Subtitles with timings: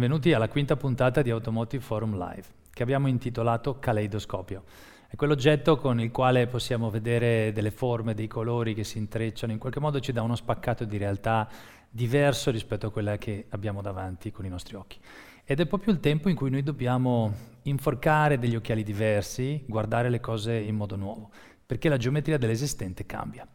[0.00, 4.64] Benvenuti alla quinta puntata di Automotive Forum Live, che abbiamo intitolato Caleidoscopio.
[5.06, 9.58] È quell'oggetto con il quale possiamo vedere delle forme, dei colori che si intrecciano, in
[9.58, 11.46] qualche modo ci dà uno spaccato di realtà
[11.90, 14.98] diverso rispetto a quella che abbiamo davanti con i nostri occhi.
[15.44, 20.20] Ed è proprio il tempo in cui noi dobbiamo inforcare degli occhiali diversi, guardare le
[20.20, 21.28] cose in modo nuovo,
[21.66, 23.46] perché la geometria dell'esistente cambia.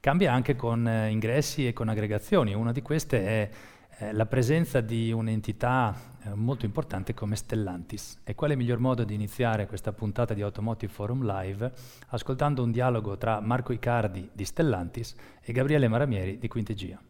[0.00, 2.52] Cambia anche con eh, ingressi e con aggregazioni.
[2.52, 3.50] Una di queste è
[3.98, 8.20] eh, la presenza di un'entità eh, molto importante come Stellantis.
[8.24, 11.72] E quale miglior modo di iniziare questa puntata di Automotive Forum Live
[12.08, 17.00] ascoltando un dialogo tra Marco Icardi di Stellantis e Gabriele Maramieri di Quintegia.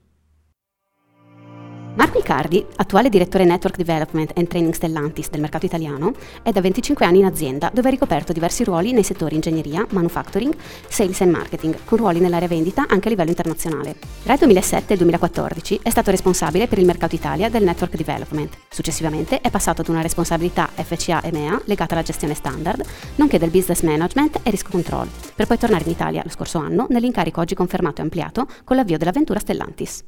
[1.96, 7.06] Marco Icardi, attuale direttore Network Development and Training Stellantis del mercato italiano, è da 25
[7.06, 10.56] anni in azienda dove ha ricoperto diversi ruoli nei settori ingegneria, manufacturing,
[10.88, 13.94] sales and marketing, con ruoli nell'area vendita anche a livello internazionale.
[14.24, 17.94] Tra il 2007 e il 2014 è stato responsabile per il mercato Italia del Network
[17.94, 18.52] Development.
[18.70, 22.84] Successivamente è passato ad una responsabilità FCA EMEA legata alla gestione standard,
[23.16, 26.86] nonché del business management e risk control, per poi tornare in Italia lo scorso anno
[26.90, 30.02] nell'incarico oggi confermato e ampliato con l'avvio dell'avventura Stellantis.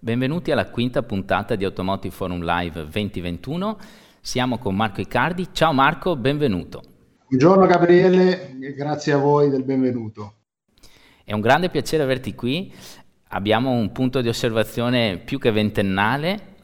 [0.00, 3.78] Benvenuti alla quinta puntata di Automotive Forum Live 2021.
[4.20, 5.48] Siamo con Marco Icardi.
[5.50, 6.82] Ciao Marco, benvenuto.
[7.26, 10.34] Buongiorno Gabriele, grazie a voi del benvenuto.
[11.24, 12.72] È un grande piacere averti qui.
[13.30, 16.54] Abbiamo un punto di osservazione più che ventennale.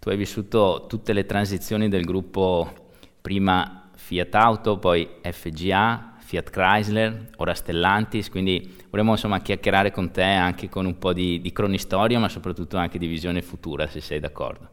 [0.00, 7.30] Tu hai vissuto tutte le transizioni del gruppo prima Fiat Auto, poi FGA, Fiat Chrysler,
[7.38, 12.20] ora Stellantis, quindi vorremmo insomma chiacchierare con te anche con un po' di, di cronistoria,
[12.20, 14.70] ma soprattutto anche di visione futura, se sei d'accordo.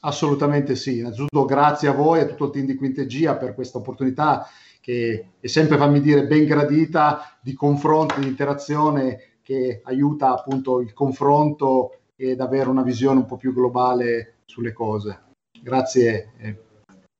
[0.00, 3.78] Assolutamente sì, innanzitutto grazie a voi e a tutto il team di Quintegia per questa
[3.78, 4.48] opportunità
[4.80, 10.92] che è sempre, fammi dire, ben gradita di confronto, di interazione che aiuta appunto il
[10.92, 15.22] confronto ed avere una visione un po' più globale sulle cose.
[15.62, 16.32] Grazie,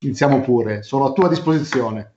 [0.00, 2.14] iniziamo pure, sono a tua disposizione.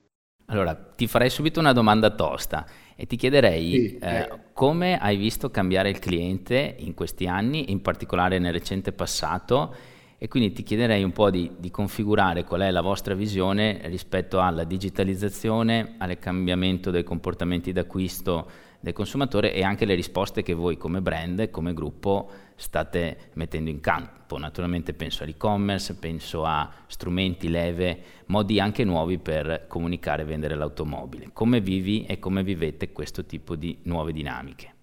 [0.51, 2.65] Allora, ti farei subito una domanda tosta
[2.95, 7.81] e ti chiederei sì, eh, come hai visto cambiare il cliente in questi anni, in
[7.81, 9.75] particolare nel recente passato,
[10.17, 14.41] e quindi ti chiederei un po' di, di configurare qual è la vostra visione rispetto
[14.41, 18.49] alla digitalizzazione, al cambiamento dei comportamenti d'acquisto
[18.79, 22.29] del consumatore e anche le risposte che voi come brand, come gruppo
[22.59, 24.38] state mettendo in campo.
[24.38, 31.30] Naturalmente penso all'e-commerce, penso a strumenti, leve, modi anche nuovi per comunicare e vendere l'automobile.
[31.34, 34.74] Come vivi e come vivete questo tipo di nuove dinamiche?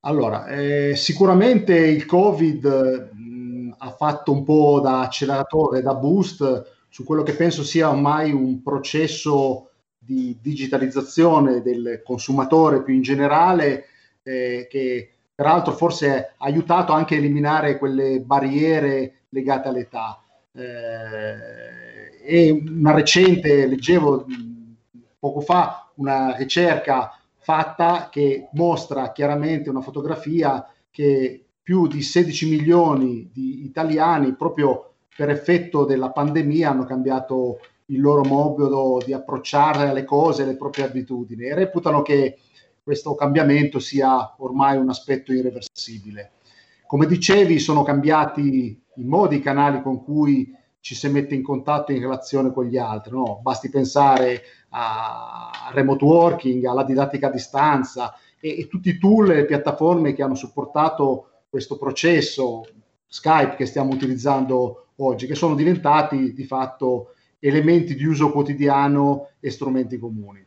[0.00, 7.04] Allora, eh, sicuramente il Covid mh, ha fatto un po' da acceleratore, da boost su
[7.04, 13.86] quello che penso sia ormai un processo di digitalizzazione del consumatore più in generale,
[14.22, 20.18] eh, che peraltro forse ha aiutato anche a eliminare quelle barriere legate all'età.
[20.52, 24.24] Eh, e una recente, leggevo
[25.18, 33.28] poco fa, una ricerca fatta che mostra chiaramente una fotografia che più di 16 milioni
[33.30, 40.04] di italiani proprio per effetto della pandemia hanno cambiato il loro modo di approcciare alle
[40.04, 42.38] cose, le proprie abitudini e reputano che
[42.86, 46.34] questo cambiamento sia ormai un aspetto irreversibile.
[46.86, 51.90] Come dicevi, sono cambiati i modi, i canali con cui ci si mette in contatto
[51.90, 53.10] in relazione con gli altri.
[53.10, 53.40] No?
[53.42, 59.46] Basti pensare a remote working, alla didattica a distanza e, e tutti i tool e
[59.46, 62.62] piattaforme che hanno supportato questo processo,
[63.08, 69.50] Skype che stiamo utilizzando oggi, che sono diventati di fatto elementi di uso quotidiano e
[69.50, 70.45] strumenti comuni.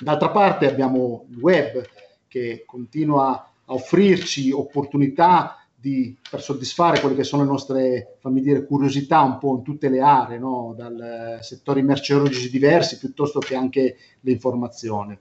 [0.00, 1.82] D'altra parte abbiamo il web
[2.28, 8.64] che continua a offrirci opportunità di, per soddisfare quelle che sono le nostre, fammi dire,
[8.64, 10.74] curiosità un po' in tutte le aree, no?
[10.76, 15.16] dal settori merceologici diversi piuttosto che anche le informazioni.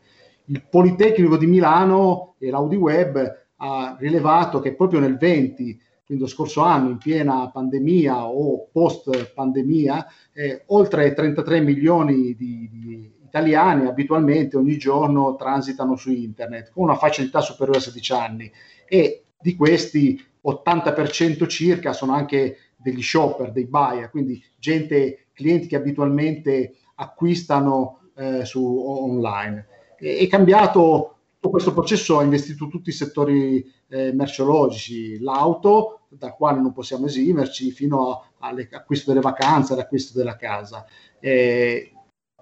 [0.46, 6.62] Il Politecnico di Milano e l'AudiWeb ha rilevato che proprio nel 20 quindi lo scorso
[6.62, 14.58] anno in piena pandemia o post pandemia, eh, oltre 33 milioni di, di, italiani abitualmente
[14.58, 18.52] ogni giorno transitano su internet con una facilità superiore a 16 anni
[18.88, 25.76] e di questi 80% circa sono anche degli shopper, dei buyer, quindi gente, clienti che
[25.76, 29.68] abitualmente acquistano eh, su online.
[30.00, 36.36] E, è cambiato tutto questo processo, ha investito tutti i settori eh, merceologici, l'auto, dal
[36.36, 40.86] quale non possiamo esimerci, fino all'acquisto delle vacanze, all'acquisto della casa.
[41.20, 41.92] Eh,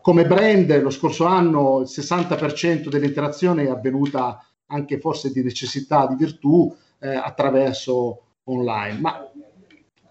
[0.06, 6.14] come brand, lo scorso anno il 60% dell'interazione è avvenuta anche forse di necessità, di
[6.14, 9.00] virtù, eh, attraverso online.
[9.00, 9.28] Ma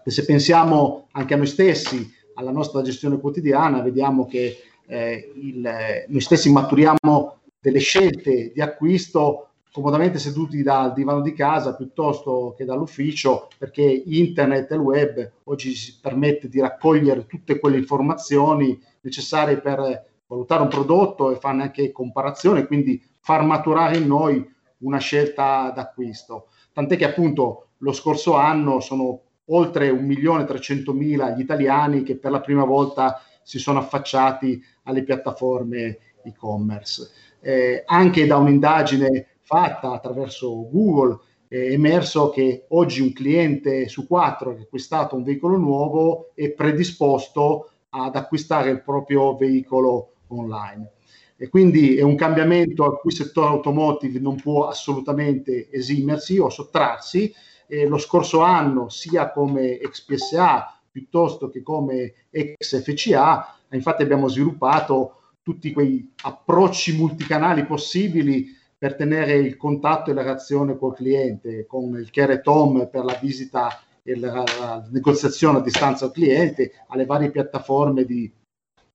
[0.03, 6.21] se pensiamo anche a noi stessi, alla nostra gestione quotidiana, vediamo che eh, il, noi
[6.21, 13.49] stessi maturiamo delle scelte di acquisto comodamente seduti dal divano di casa piuttosto che dall'ufficio,
[13.57, 20.05] perché internet e il web oggi ci permette di raccogliere tutte quelle informazioni necessarie per
[20.27, 26.47] valutare un prodotto e farne anche comparazione, quindi far maturare in noi una scelta d'acquisto.
[26.71, 32.63] Tant'è che appunto lo scorso anno sono oltre 1.300.000 gli italiani che per la prima
[32.63, 37.11] volta si sono affacciati alle piattaforme e-commerce.
[37.41, 44.53] Eh, anche da un'indagine fatta attraverso Google è emerso che oggi un cliente su quattro
[44.53, 50.93] che ha acquistato un veicolo nuovo è predisposto ad acquistare il proprio veicolo online.
[51.37, 56.49] E quindi è un cambiamento a cui il settore automotive non può assolutamente esimersi o
[56.49, 57.31] sottrarsi.
[57.67, 64.29] E lo scorso anno, sia come ex PSA piuttosto che come ex FCA, infatti abbiamo
[64.29, 68.47] sviluppato tutti quei approcci multicanali possibili
[68.85, 73.17] per tenere il contatto e la relazione col cliente, con il care Tom per la
[73.19, 78.31] visita e la, la negoziazione a distanza al cliente, alle varie piattaforme di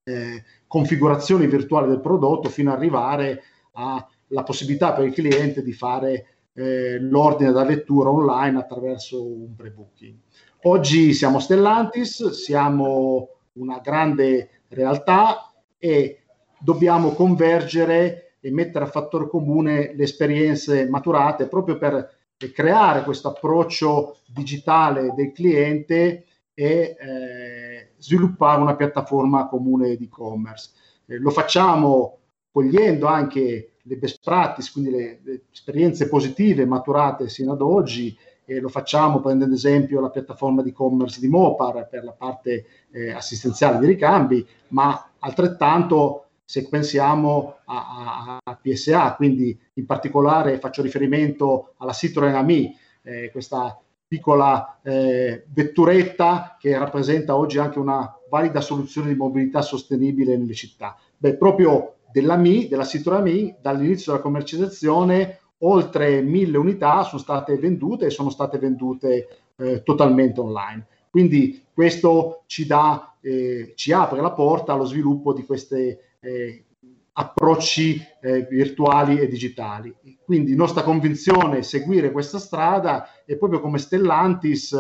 [0.05, 3.43] eh, configurazione virtuale del prodotto, fino ad arrivare
[3.73, 10.15] alla possibilità per il cliente di fare eh, l'ordine da lettura online attraverso un pre-booking.
[10.63, 16.21] Oggi siamo Stellantis, siamo una grande realtà e
[16.61, 22.19] dobbiamo convergere e mettere a fattore comune le esperienze maturate proprio per
[22.53, 30.71] creare questo approccio digitale del cliente e eh, sviluppare una piattaforma comune di e-commerce.
[31.07, 32.19] Eh, lo facciamo
[32.51, 38.59] cogliendo anche le best practice, quindi le, le esperienze positive maturate sino ad oggi e
[38.59, 43.79] lo facciamo prendendo esempio la piattaforma di e-commerce di Mopar per la parte eh, assistenziale
[43.79, 51.75] di ricambi, ma altrettanto se pensiamo a, a, a, PSA, quindi in particolare faccio riferimento
[51.77, 59.13] alla Citroen AMI, eh, questa piccola eh, vetturetta che rappresenta oggi anche una valida soluzione
[59.13, 60.99] di mobilità sostenibile nelle città.
[61.17, 67.59] Beh, proprio della Mi, della Citroen AMI, dall'inizio della commercializzazione, oltre mille unità sono state
[67.59, 70.87] vendute e sono state vendute eh, totalmente online.
[71.11, 76.65] Quindi questo ci, dà, eh, ci apre la porta allo sviluppo di queste eh,
[77.13, 79.95] approcci eh, virtuali e digitali.
[80.25, 84.73] Quindi nostra convinzione è seguire questa strada e proprio come Stellantis,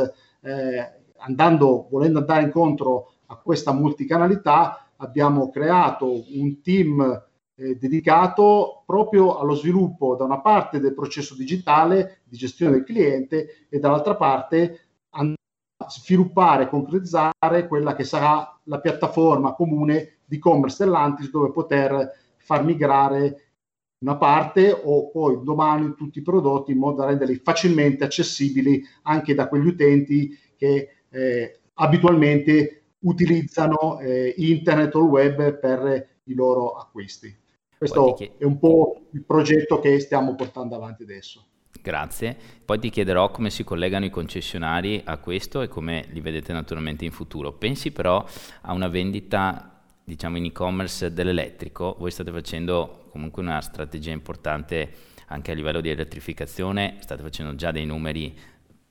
[0.43, 9.39] eh, andando, volendo andare incontro a questa multicanalità, abbiamo creato un team eh, dedicato proprio
[9.39, 14.85] allo sviluppo da una parte del processo digitale di gestione del cliente e dall'altra parte
[15.89, 22.65] sviluppare e concretizzare quella che sarà la piattaforma comune di e-commerce Stellantis dove poter far
[22.65, 23.49] migrare
[23.99, 29.35] una parte o poi domani tutti i prodotti in modo da renderli facilmente accessibili anche
[29.35, 36.77] da quegli utenti che eh, abitualmente utilizzano eh, internet o il web per i loro
[36.77, 37.37] acquisti.
[37.77, 41.45] Questo è un po' il progetto che stiamo portando avanti adesso.
[41.83, 42.37] Grazie.
[42.65, 47.05] Poi ti chiederò come si collegano i concessionari a questo e come li vedete naturalmente
[47.05, 47.53] in futuro.
[47.53, 48.25] Pensi però
[48.63, 54.93] a una vendita diciamo in e-commerce dell'elettrico, voi state facendo comunque una strategia importante
[55.29, 58.37] anche a livello di elettrificazione, state facendo già dei numeri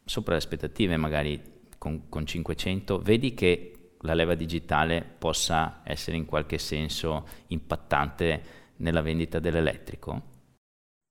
[0.05, 1.41] sopra le aspettative, magari
[1.77, 8.41] con, con 500, vedi che la leva digitale possa essere in qualche senso impattante
[8.77, 10.21] nella vendita dell'elettrico?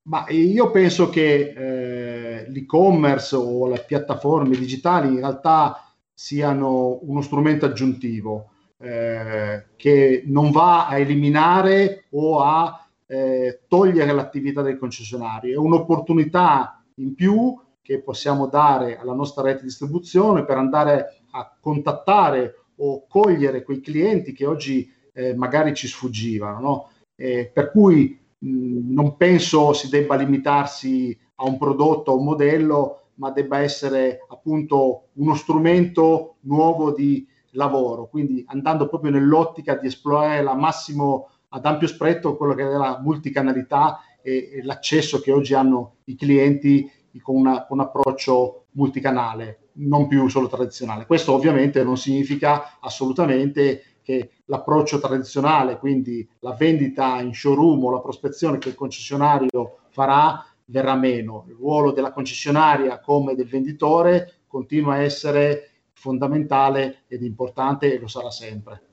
[0.09, 7.65] Ma io penso che eh, l'e-commerce o le piattaforme digitali in realtà siano uno strumento
[7.65, 15.57] aggiuntivo eh, che non va a eliminare o a eh, togliere l'attività del concessionario, è
[15.57, 22.65] un'opportunità in più che possiamo dare alla nostra rete di distribuzione per andare a contattare
[22.77, 26.59] o cogliere quei clienti che oggi eh, magari ci sfuggivano.
[26.59, 26.89] No?
[27.19, 33.31] per cui mh, non penso si debba limitarsi a un prodotto, a un modello, ma
[33.31, 40.55] debba essere appunto uno strumento nuovo di lavoro, quindi andando proprio nell'ottica di esplorare la
[40.55, 45.95] massimo ad ampio spettro quello che è la multicanalità e, e l'accesso che oggi hanno
[46.05, 46.89] i clienti
[47.21, 51.05] con, una, un approccio multicanale, non più solo tradizionale.
[51.05, 57.99] Questo ovviamente non significa assolutamente che l'approccio tradizionale, quindi la vendita in showroom o la
[57.99, 61.45] prospezione che il concessionario farà, verrà meno.
[61.47, 65.68] Il ruolo della concessionaria come del venditore continua a essere
[65.99, 68.83] fondamentale ed importante e lo sarà sempre.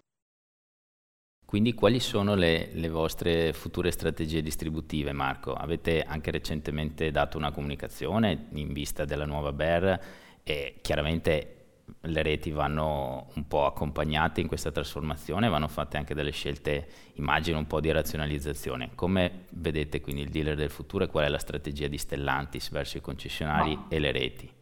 [1.45, 5.53] Quindi quali sono le, le, vostre future strategie distributive, Marco?
[5.53, 10.01] Avete anche recentemente dato una comunicazione in vista della nuova BER
[10.43, 11.53] e chiaramente
[12.01, 17.59] le reti vanno un po' accompagnate in questa trasformazione, vanno fatte anche delle scelte, immagino
[17.59, 18.91] un po' di razionalizzazione.
[18.97, 22.97] Come vedete quindi il dealer del futuro e qual è la strategia di Stellantis verso
[22.97, 23.87] i concessionari ah.
[23.89, 24.56] e le reti?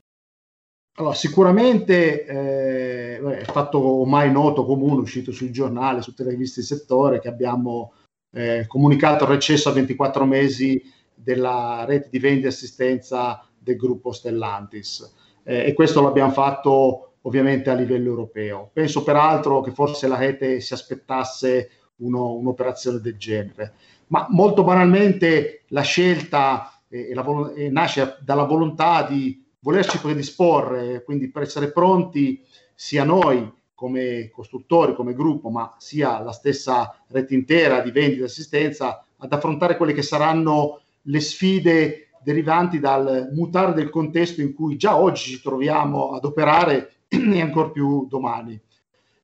[0.96, 6.60] Allora, sicuramente eh, è fatto ormai noto comune, uscito sui giornali, su tutte le riviste
[6.60, 7.94] di settore, che abbiamo
[8.30, 10.80] eh, comunicato il recesso a 24 mesi
[11.12, 15.12] della rete di vendita e assistenza del gruppo Stellantis.
[15.42, 18.70] Eh, e questo l'abbiamo fatto ovviamente a livello europeo.
[18.72, 23.74] Penso peraltro che forse la rete si aspettasse uno, un'operazione del genere.
[24.08, 31.30] Ma molto banalmente la scelta eh, la, eh, nasce dalla volontà di volerci predisporre, quindi
[31.30, 32.44] per essere pronti
[32.74, 38.26] sia noi come costruttori, come gruppo, ma sia la stessa rete intera di vendita e
[38.26, 44.76] assistenza ad affrontare quelle che saranno le sfide derivanti dal mutare del contesto in cui
[44.76, 48.60] già oggi ci troviamo ad operare e ancora più domani.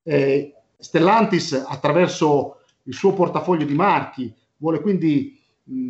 [0.02, 5.38] Eh, Stellantis attraverso il suo portafoglio di marchi vuole quindi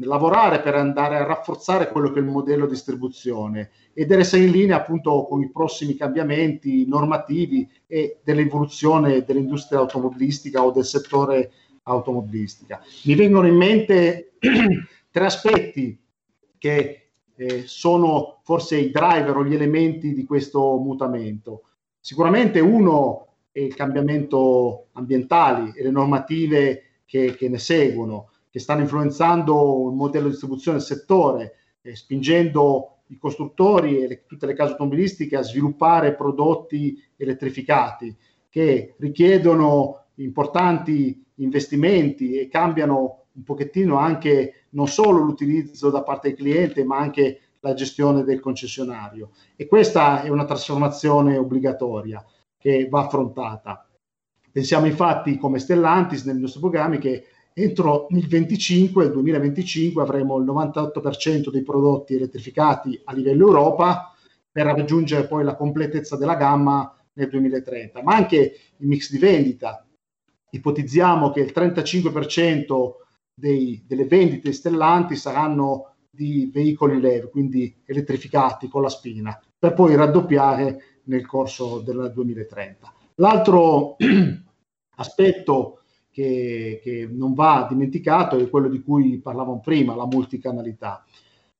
[0.02, 4.50] lavorare per andare a rafforzare quello che è il modello di distribuzione ed essere in
[4.50, 11.52] linea appunto con i prossimi cambiamenti normativi e dell'evoluzione dell'industria automobilistica o del settore
[11.84, 12.82] automobilistica.
[13.04, 14.32] Mi vengono in mente
[15.10, 15.98] tre aspetti
[16.58, 21.62] che eh, sono forse i driver o gli elementi di questo mutamento.
[21.98, 28.82] Sicuramente uno è il cambiamento ambientali e le normative che, che ne seguono che stanno
[28.82, 34.54] influenzando il modello di distribuzione del settore, eh, spingendo i costruttori e le, tutte le
[34.54, 38.14] case automobilistiche a sviluppare prodotti elettrificati
[38.48, 46.36] che richiedono importanti investimenti e cambiano un pochettino anche non solo l'utilizzo da parte del
[46.36, 49.30] cliente, ma anche la gestione del concessionario.
[49.56, 52.24] E questa è una trasformazione obbligatoria
[52.58, 53.88] che va affrontata.
[54.50, 57.24] Pensiamo infatti come Stellantis nei nostri programmi che
[57.62, 64.14] entro il 25, il 2025 avremo il 98% dei prodotti elettrificati a livello Europa
[64.50, 69.86] per raggiungere poi la completezza della gamma nel 2030, ma anche il mix di vendita.
[70.50, 72.90] Ipotizziamo che il 35%
[73.32, 79.94] dei, delle vendite stellanti saranno di veicoli LEV, quindi elettrificati con la spina, per poi
[79.94, 82.94] raddoppiare nel corso del 2030.
[83.16, 83.96] L'altro
[84.96, 85.79] aspetto
[86.10, 91.04] che, che, non va dimenticato è quello di cui parlavamo prima, la multicanalità.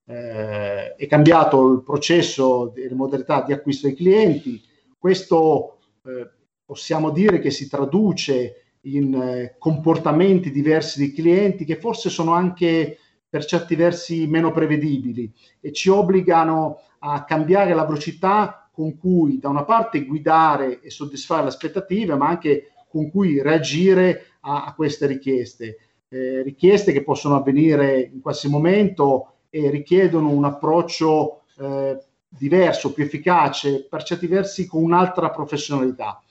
[0.05, 4.61] Eh, è cambiato il processo delle modalità di acquisto dei clienti,
[4.97, 6.29] questo eh,
[6.65, 12.97] possiamo dire che si traduce in eh, comportamenti diversi dei clienti che forse sono anche
[13.29, 19.49] per certi versi meno prevedibili e ci obbligano a cambiare la velocità con cui da
[19.49, 25.07] una parte guidare e soddisfare le aspettative, ma anche con cui reagire a, a queste
[25.07, 25.77] richieste.
[26.09, 33.03] Eh, richieste che possono avvenire in qualsiasi momento e richiedono un approccio eh, diverso, più
[33.03, 36.21] efficace, per certi versi con un'altra professionalità.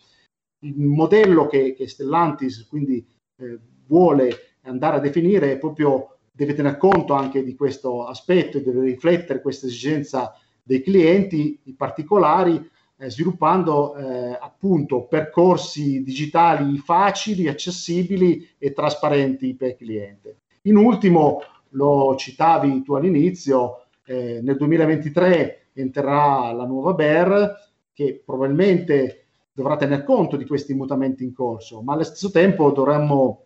[0.60, 6.76] Il modello che, che Stellantis quindi eh, vuole andare a definire è proprio deve tener
[6.76, 12.70] conto anche di questo aspetto e deve riflettere questa esigenza dei clienti, i particolari,
[13.09, 20.37] sviluppando eh, appunto percorsi digitali facili, accessibili e trasparenti per il cliente.
[20.62, 21.40] In ultimo,
[21.71, 30.04] lo citavi tu all'inizio, eh, nel 2023 entrerà la nuova BER che probabilmente dovrà tener
[30.04, 33.45] conto di questi mutamenti in corso, ma allo stesso tempo dovremmo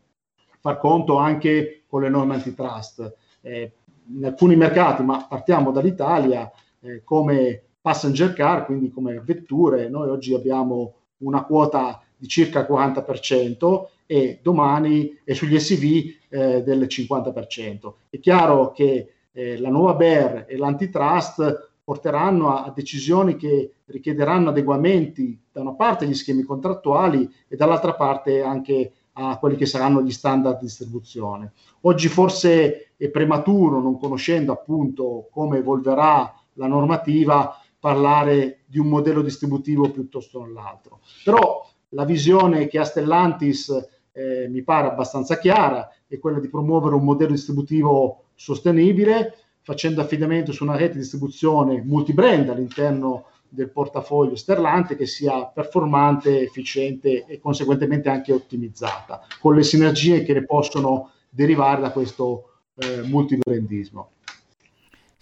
[0.61, 3.15] far conto anche con le norme antitrust.
[3.41, 3.73] Eh,
[4.07, 10.33] in alcuni mercati, ma partiamo dall'Italia, eh, come passenger car, quindi come vetture, noi oggi
[10.33, 15.83] abbiamo una quota di circa 40% e domani è sugli SUV
[16.31, 17.93] eh, del 50%.
[18.09, 24.49] È chiaro che eh, la nuova BER e l'antitrust porteranno a, a, decisioni che richiederanno
[24.49, 30.01] adeguamenti da una parte agli schemi contrattuali e dall'altra parte anche a quelli che saranno
[30.01, 31.53] gli standard di distribuzione.
[31.83, 39.21] Oggi forse è prematuro, non conoscendo appunto come evolverà la normativa, parlare di un modello
[39.21, 41.01] distributivo piuttosto che l'altro.
[41.23, 43.69] Però la visione che ha Stellantis
[44.13, 50.51] eh, mi pare abbastanza chiara, è quella di promuovere un modello distributivo sostenibile, facendo affidamento
[50.51, 57.39] su una rete di distribuzione multibrand all'interno del portafoglio Sterlante che sia performante, efficiente e
[57.39, 64.14] conseguentemente anche ottimizzata, con le sinergie che ne possono derivare da questo eh, multibrandismo.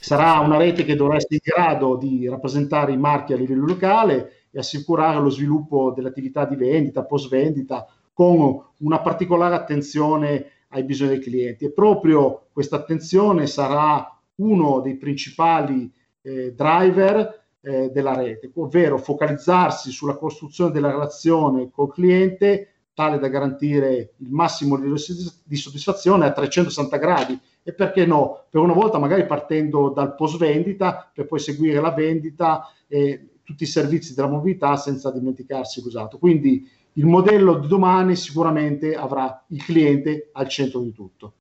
[0.02, 4.48] Sarà una rete che dovrà essere in grado di rappresentare i marchi a livello locale
[4.50, 11.10] e assicurare lo sviluppo dell'attività di vendita, post vendita, con una particolare attenzione ai bisogni
[11.10, 11.66] dei clienti.
[11.66, 15.88] E proprio questa attenzione sarà uno dei principali
[16.22, 23.28] eh, driver eh, della rete, ovvero focalizzarsi sulla costruzione della relazione col cliente tale da
[23.28, 24.98] garantire il massimo livello
[25.44, 30.38] di soddisfazione a 360 gradi e perché no, per una volta magari partendo dal post
[30.38, 36.18] vendita per poi seguire la vendita e tutti i servizi della mobilità senza dimenticarsi l'usato.
[36.18, 41.34] Quindi il modello di domani sicuramente avrà il cliente al centro di tutto.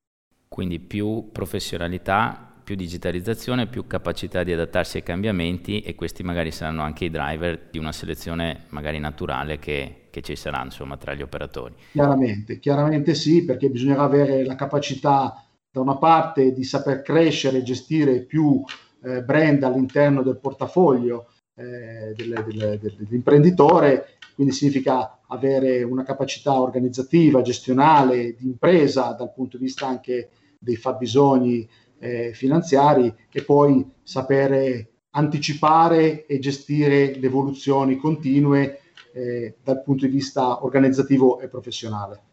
[0.48, 6.82] Quindi più professionalità, più digitalizzazione, più capacità di adattarsi ai cambiamenti e questi magari saranno
[6.82, 11.22] anche i driver di una selezione magari naturale che, che ci sarà insomma tra gli
[11.22, 11.74] operatori.
[11.92, 17.64] Chiaramente, chiaramente sì, perché bisognerà avere la capacità da una parte di saper crescere e
[17.64, 18.62] gestire più
[19.04, 26.60] eh, brand all'interno del portafoglio eh, del, del, del, dell'imprenditore, quindi significa avere una capacità
[26.60, 31.68] organizzativa, gestionale, di impresa dal punto di vista anche dei fabbisogni
[32.00, 38.80] eh, finanziari e poi sapere anticipare e gestire le evoluzioni continue
[39.14, 42.24] eh, dal punto di vista organizzativo e professionale.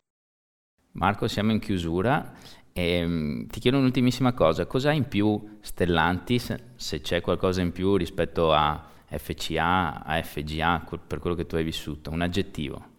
[0.92, 2.33] Marco, siamo in chiusura.
[2.78, 7.96] E, ehm, ti chiedo un'ultimissima cosa, cos'ha in più Stellantis, se c'è qualcosa in più
[7.96, 12.96] rispetto a FCA, a FGA, per quello che tu hai vissuto, un aggettivo?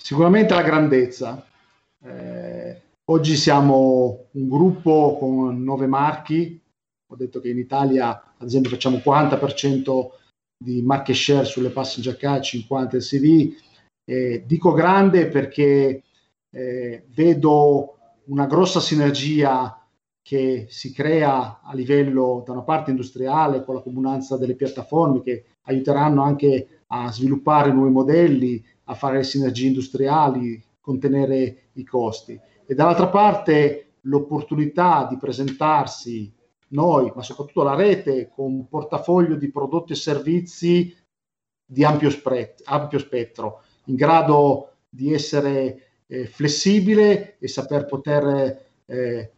[0.00, 1.44] Sicuramente la grandezza.
[2.00, 6.58] Eh, Oggi siamo un gruppo con nove marchi,
[7.10, 10.10] ho detto che in Italia ad esempio facciamo 40%
[10.56, 13.54] di market share sulle passenger car, 50 LCV.
[14.04, 16.04] Eh, dico grande perché
[16.52, 19.76] eh, vedo una grossa sinergia
[20.22, 25.44] che si crea a livello da una parte industriale con la comunanza delle piattaforme che
[25.62, 32.38] aiuteranno anche a sviluppare nuovi modelli, a fare sinergie industriali, contenere i costi.
[32.66, 36.32] E dall'altra parte l'opportunità di presentarsi
[36.68, 40.94] noi, ma soprattutto la rete, con un portafoglio di prodotti e servizi
[41.64, 49.32] di ampio, spre- ampio spettro, in grado di essere eh, flessibile e saper poter eh,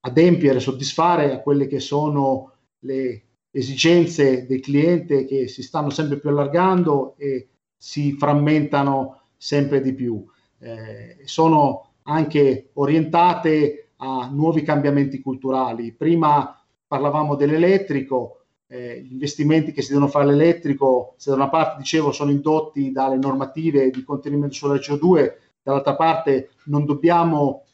[0.00, 6.28] adempiere, soddisfare a quelle che sono le esigenze del cliente che si stanno sempre più
[6.28, 10.22] allargando e si frammentano sempre di più.
[10.58, 15.92] Eh, sono anche orientate a nuovi cambiamenti culturali.
[15.92, 21.78] Prima parlavamo dell'elettrico, eh, gli investimenti che si devono fare all'elettrico, se da una parte
[21.78, 27.64] dicevo sono indotti dalle normative di contenimento sulla CO2, dall'altra parte non dobbiamo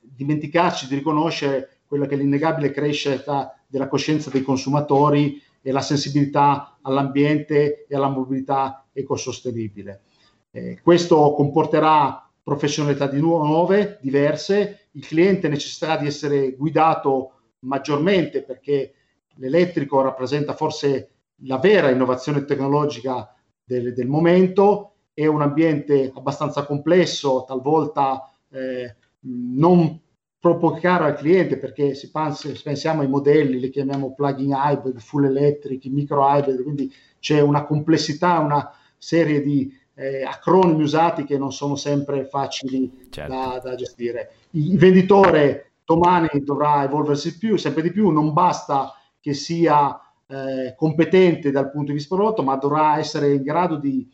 [0.00, 6.78] dimenticarci di riconoscere quella che è l'innegabile crescita della coscienza dei consumatori e la sensibilità
[6.82, 10.02] all'ambiente e alla mobilità ecosostenibile.
[10.50, 18.94] Eh, questo comporterà professionalità di nuove, diverse, il cliente necessiterà di essere guidato maggiormente perché
[19.36, 21.10] l'elettrico rappresenta forse
[21.44, 24.89] la vera innovazione tecnologica del, del momento,
[25.20, 30.00] è un ambiente abbastanza complesso, talvolta eh, non
[30.38, 35.24] troppo caro al cliente perché si pensa, pensiamo ai modelli, li chiamiamo plug-in hybrid, full
[35.24, 41.52] electric, micro hybrid, quindi c'è una complessità, una serie di eh, acronimi usati che non
[41.52, 43.32] sono sempre facili certo.
[43.32, 44.32] da, da, gestire.
[44.52, 51.50] Il venditore domani dovrà evolversi più, sempre di più, non basta che sia eh, competente
[51.50, 54.08] dal punto di vista prodotto, ma dovrà essere in grado di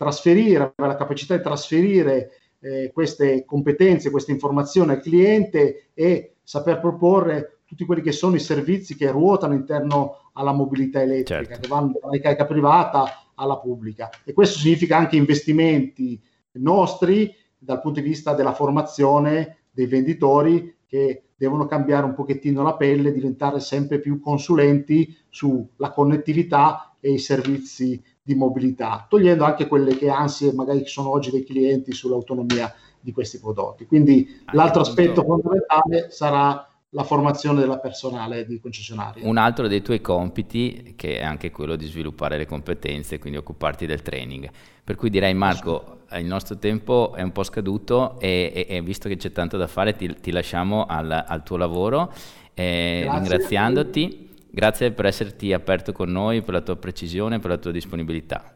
[0.00, 6.80] trasferire, avere la capacità di trasferire eh, queste competenze, queste informazioni al cliente e saper
[6.80, 11.60] proporre tutti quelli che sono i servizi che ruotano interno alla mobilità elettrica, certo.
[11.60, 14.08] che vanno dalla ricarica privata alla pubblica.
[14.24, 16.18] E questo significa anche investimenti
[16.52, 22.74] nostri dal punto di vista della formazione dei venditori che devono cambiare un pochettino la
[22.74, 29.96] pelle, diventare sempre più consulenti sulla connettività e i servizi di mobilità, togliendo anche quelle
[29.96, 33.86] che ansie magari sono oggi dei clienti sull'autonomia di questi prodotti.
[33.86, 39.26] Quindi ah, l'altro aspetto fondamentale sarà la formazione della personale di concessionario.
[39.26, 43.86] Un altro dei tuoi compiti che è anche quello di sviluppare le competenze, quindi occuparti
[43.86, 44.48] del training.
[44.84, 49.08] Per cui direi Marco, il nostro tempo è un po' scaduto e, e, e visto
[49.08, 52.12] che c'è tanto da fare ti, ti lasciamo al, al tuo lavoro
[52.54, 57.70] eh, ringraziandoti Grazie per esserti aperto con noi, per la tua precisione, per la tua
[57.70, 58.54] disponibilità.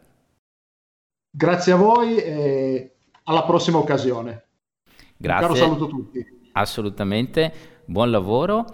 [1.31, 4.45] Grazie a voi e alla prossima occasione.
[5.17, 5.47] Grazie.
[5.47, 6.27] Un caro saluto a tutti.
[6.53, 7.53] Assolutamente,
[7.85, 8.67] buon lavoro.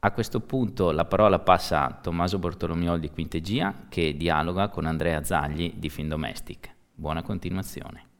[0.00, 5.22] A questo punto la parola passa a Tommaso Bortolomiol di Quintegia che dialoga con Andrea
[5.22, 6.74] Zagli di Findomestic.
[6.92, 8.11] Buona continuazione.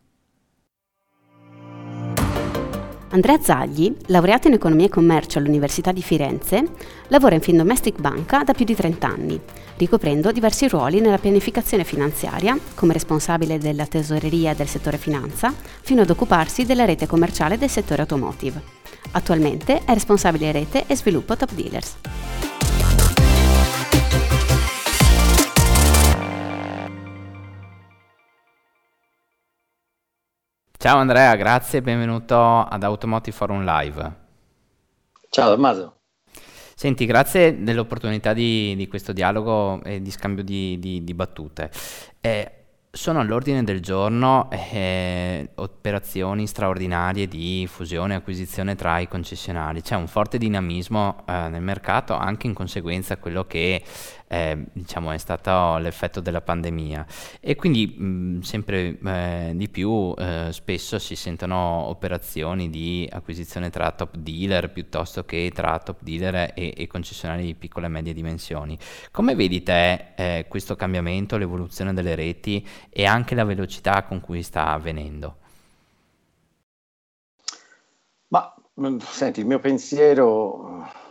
[3.13, 6.65] Andrea Zagli, laureato in economia e commercio all'Università di Firenze,
[7.09, 9.39] lavora in Findomestic Banca da più di 30 anni,
[9.77, 16.11] ricoprendo diversi ruoli nella pianificazione finanziaria, come responsabile della tesoreria del settore finanza, fino ad
[16.11, 18.63] occuparsi della rete commerciale del settore automotive.
[19.11, 21.97] Attualmente è responsabile rete e sviluppo Top Dealers.
[30.83, 34.17] Ciao Andrea, grazie e benvenuto ad Automotive Forum Live.
[35.31, 36.01] Ciao Tommaso.
[36.75, 41.71] Senti, grazie dell'opportunità di, di, questo dialogo e di scambio di, di, di battute.
[42.21, 49.83] Eh, sono all'ordine del giorno eh, operazioni straordinarie di fusione e acquisizione tra i concessionari.
[49.83, 53.83] C'è un forte dinamismo eh, nel mercato anche in conseguenza a quello che
[54.33, 57.05] eh, diciamo è stato l'effetto della pandemia
[57.39, 63.91] e quindi mh, sempre eh, di più eh, spesso si sentono operazioni di acquisizione tra
[63.91, 68.79] top dealer piuttosto che tra top dealer e, e concessionari di piccole e medie dimensioni.
[69.11, 74.43] Come vedi te eh, questo cambiamento, l'evoluzione delle reti e anche la velocità con cui
[74.43, 75.37] sta avvenendo?
[78.29, 78.55] Ma
[79.01, 81.02] senti, il mio pensiero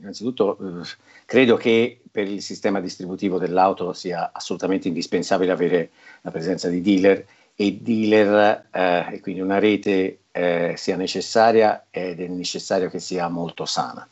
[0.00, 0.86] innanzitutto eh,
[1.24, 5.90] credo che per il sistema distributivo dell'auto sia assolutamente indispensabile avere
[6.22, 12.20] la presenza di dealer e dealer eh, e quindi una rete eh, sia necessaria ed
[12.20, 14.08] è necessario che sia molto sana.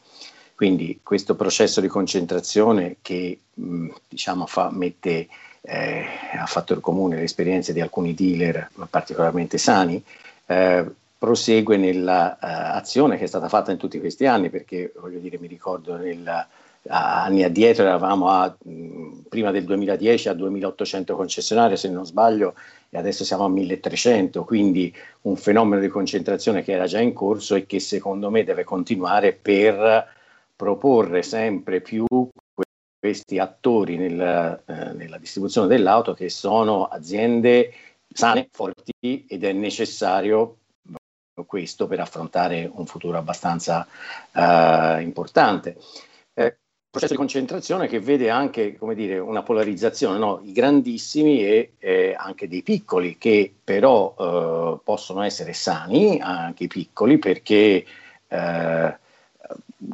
[0.54, 5.28] Quindi questo processo di concentrazione che mh, diciamo fa, mette
[5.60, 6.04] eh,
[6.38, 10.02] a fattor comune le esperienze di alcuni dealer particolarmente sani,
[10.46, 10.84] eh,
[11.26, 15.48] prosegue nell'azione uh, che è stata fatta in tutti questi anni, perché voglio dire, mi
[15.48, 16.46] ricordo nel,
[16.86, 22.54] anni addietro eravamo a, mh, prima del 2010 a 2800 concessionari se non sbaglio
[22.88, 27.56] e adesso siamo a 1300 quindi un fenomeno di concentrazione che era già in corso
[27.56, 30.06] e che secondo me deve continuare per
[30.54, 32.06] proporre sempre più
[33.00, 37.72] questi attori nel, eh, nella distribuzione dell'auto che sono aziende
[38.12, 40.58] sane, forti ed è necessario
[41.44, 43.86] questo per affrontare un futuro abbastanza
[44.32, 45.76] uh, importante.
[46.32, 46.56] Eh,
[46.88, 50.40] processo di concentrazione che vede anche dire, una polarizzazione, no?
[50.44, 56.68] i grandissimi e eh, anche dei piccoli che però eh, possono essere sani, anche i
[56.68, 57.84] piccoli, perché
[58.28, 58.98] eh,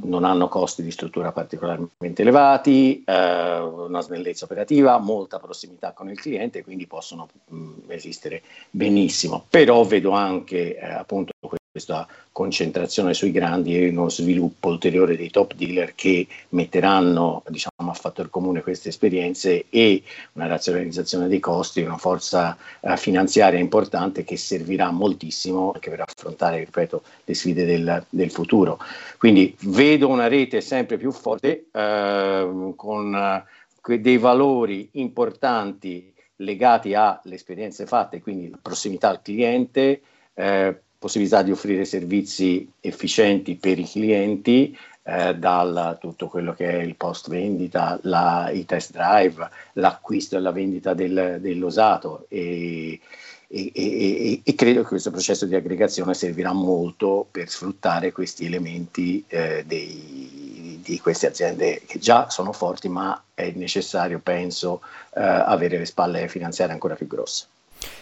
[0.05, 6.21] non hanno costi di struttura particolarmente elevati, eh, una snellezza operativa, molta prossimità con il
[6.21, 9.45] cliente, quindi possono mh, esistere benissimo.
[9.49, 11.33] Però vedo anche eh, appunto
[11.73, 17.95] questa concentrazione sui grandi e uno sviluppo ulteriore dei top dealer che metteranno diciamo, a
[17.95, 20.03] fattor comune queste esperienze e
[20.35, 26.59] una razionalizzazione dei costi, una forza eh, finanziaria importante che servirà moltissimo anche per affrontare,
[26.59, 28.79] ripeto, le sfide del, del futuro.
[29.17, 37.21] Quindi vedo una rete sempre più forte eh, con eh, dei valori importanti legati alle
[37.25, 40.03] esperienze fatte, quindi prossimità al cliente,
[40.35, 46.81] eh, possibilità di offrire servizi efficienti per i clienti, eh, dal tutto quello che è
[46.81, 53.01] il post vendita, la, i test drive, l'acquisto e la vendita del, dell'usato e,
[53.49, 59.25] e, e, e, credo che questo processo di aggregazione servirà molto per sfruttare questi elementi
[59.27, 64.83] eh, dei, di queste aziende che già sono forti ma è necessario penso
[65.17, 67.47] eh, avere le spalle finanziarie ancora più grosse.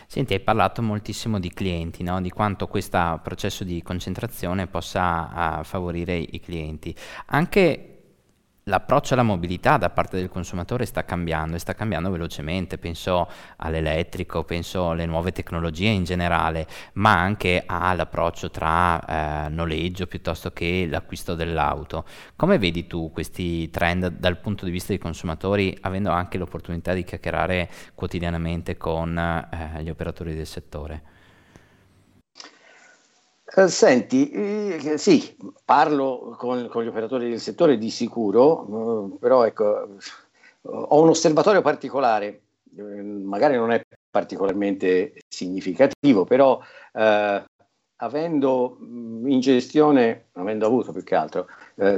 [0.07, 2.21] Senti, hai parlato moltissimo di clienti, no?
[2.21, 6.95] di quanto questo processo di concentrazione possa uh, favorire i clienti.
[7.27, 8.00] Anche
[8.71, 14.45] l'approccio alla mobilità da parte del consumatore sta cambiando e sta cambiando velocemente, penso all'elettrico,
[14.45, 21.35] penso alle nuove tecnologie in generale, ma anche all'approccio tra eh, noleggio piuttosto che l'acquisto
[21.35, 22.05] dell'auto.
[22.37, 27.03] Come vedi tu questi trend dal punto di vista dei consumatori, avendo anche l'opportunità di
[27.03, 31.10] chiacchierare quotidianamente con eh, gli operatori del settore?
[33.53, 39.45] Eh, senti, eh, sì, parlo con, con, gli operatori del settore di sicuro, eh, però
[39.45, 39.89] ecco,
[40.63, 42.43] ho un osservatorio particolare,
[42.77, 46.61] eh, magari non è particolarmente significativo, però
[48.03, 51.47] avendo in gestione, avendo avuto più che altro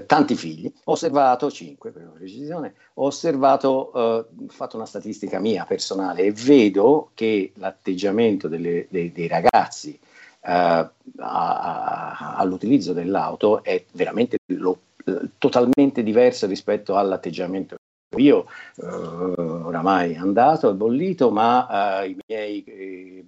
[0.06, 6.22] tanti figli, ho osservato, cinque per precisione, ho osservato, eh, fatto una statistica mia personale
[6.22, 9.98] e vedo che l'atteggiamento delle, dei, dei, ragazzi
[10.42, 14.78] a, a, all'utilizzo dell'auto è veramente lo,
[15.38, 17.76] totalmente diverso rispetto all'atteggiamento.
[18.16, 23.24] Io eh, oramai andato, al bollito, ma eh, i miei eh,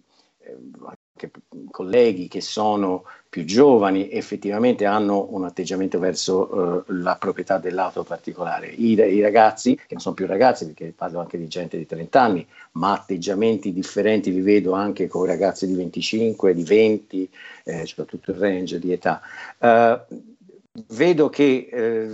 [1.16, 1.30] che
[1.70, 8.68] colleghi che sono più giovani effettivamente hanno un atteggiamento verso uh, la proprietà dell'auto particolare.
[8.68, 12.22] I, I, ragazzi, che non sono più ragazzi perché parlo anche di gente di 30
[12.22, 17.30] anni, ma atteggiamenti differenti li vedo anche con ragazzi di 25, di 20,
[17.64, 19.20] eh, soprattutto il range di età.
[19.58, 19.98] Uh,
[20.90, 22.08] vedo che eh,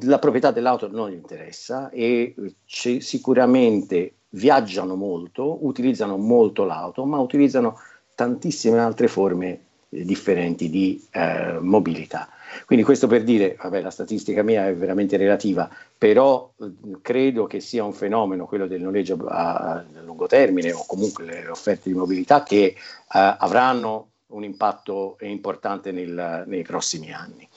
[0.00, 2.34] la proprietà dell'auto non gli interessa e
[2.64, 7.78] sicuramente viaggiano molto, utilizzano molto l'auto, ma utilizzano
[8.14, 12.28] tantissime altre forme eh, differenti di eh, mobilità.
[12.66, 16.70] Quindi questo per dire, vabbè, la statistica mia è veramente relativa, però eh,
[17.02, 21.48] credo che sia un fenomeno, quello del noleggio a, a lungo termine o comunque le
[21.48, 22.76] offerte di mobilità, che eh,
[23.08, 27.48] avranno un impatto importante nel, nei prossimi anni.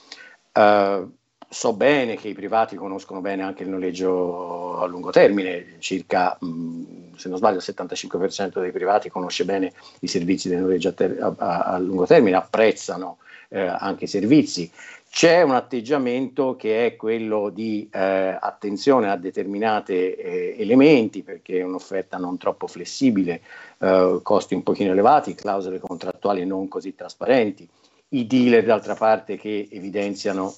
[0.54, 1.10] Uh,
[1.52, 7.16] so bene che i privati conoscono bene anche il noleggio a lungo termine, circa, mh,
[7.16, 11.20] se non sbaglio, il 75% dei privati conosce bene i servizi di noleggio a, ter-
[11.20, 13.18] a, a lungo termine, apprezzano
[13.50, 14.70] eh, anche i servizi.
[15.10, 21.64] C'è un atteggiamento che è quello di eh, attenzione a determinati eh, elementi, perché è
[21.64, 23.42] un'offerta non troppo flessibile,
[23.76, 27.68] eh, costi un pochino elevati, clausole contrattuali non così trasparenti,
[28.08, 30.54] i dealer d'altra parte che evidenziano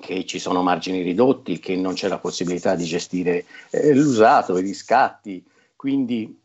[0.00, 4.62] che ci sono margini ridotti, che non c'è la possibilità di gestire eh, l'usato, i
[4.62, 5.44] riscatti,
[5.76, 6.38] quindi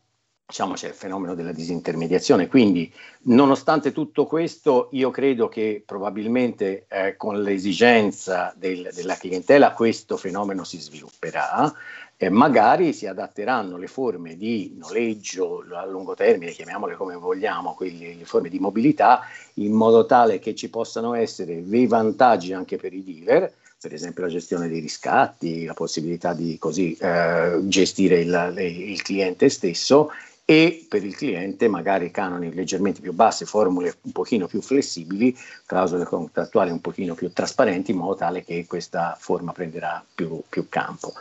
[0.46, 2.48] diciamo c'è il fenomeno della disintermediazione.
[2.48, 10.16] Quindi, nonostante tutto questo, io credo che probabilmente eh, con l'esigenza del, della clientela questo
[10.16, 11.72] fenomeno si svilupperà
[12.16, 18.14] eh, magari si adatteranno le forme di noleggio a lungo termine, chiamiamole come vogliamo, quelle,
[18.14, 19.22] le forme di mobilità,
[19.54, 24.22] in modo tale che ci possano essere dei vantaggi anche per i dealer, per esempio
[24.22, 30.10] la gestione dei riscatti, la possibilità di così eh, gestire il, il cliente stesso
[30.46, 36.04] e per il cliente magari canoni leggermente più bassi, formule un pochino più flessibili, clausole
[36.04, 41.12] contrattuali un pochino più trasparenti in modo tale che questa forma prenderà più, più campo.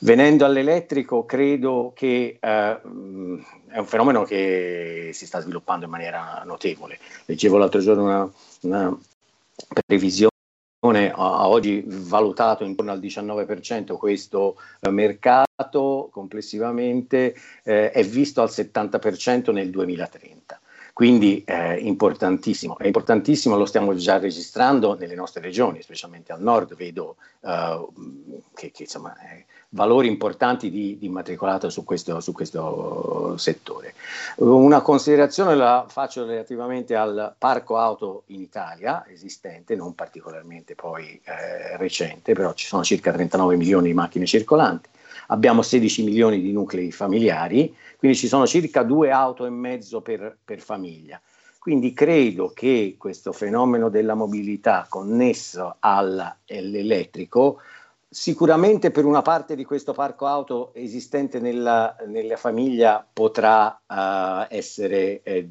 [0.00, 7.00] Venendo all'elettrico, credo che eh, è un fenomeno che si sta sviluppando in maniera notevole.
[7.24, 8.96] Leggevo l'altro giorno una, una
[9.84, 10.36] previsione
[10.80, 19.52] a oggi valutato intorno al 19% questo eh, mercato complessivamente eh, è visto al 70%
[19.52, 20.60] nel 2030
[20.98, 22.76] quindi eh, importantissimo.
[22.76, 27.86] È importantissimo, lo stiamo già registrando nelle nostre regioni, specialmente al nord, vedo eh,
[28.52, 33.94] che, che insomma, eh, valori importanti di, di immatricolato su questo, su questo, settore.
[34.38, 41.76] Una considerazione la faccio relativamente al parco auto in Italia esistente, non particolarmente poi eh,
[41.76, 44.88] recente, però ci sono circa 39 milioni di macchine circolanti,
[45.28, 50.36] abbiamo 16 milioni di nuclei familiari, quindi ci sono circa due auto e mezzo per,
[50.44, 51.20] per famiglia.
[51.58, 57.60] Quindi credo che questo fenomeno della mobilità connesso all'elettrico
[58.10, 65.22] sicuramente per una parte di questo parco auto esistente nella, nella famiglia potrà uh, essere
[65.22, 65.46] eh,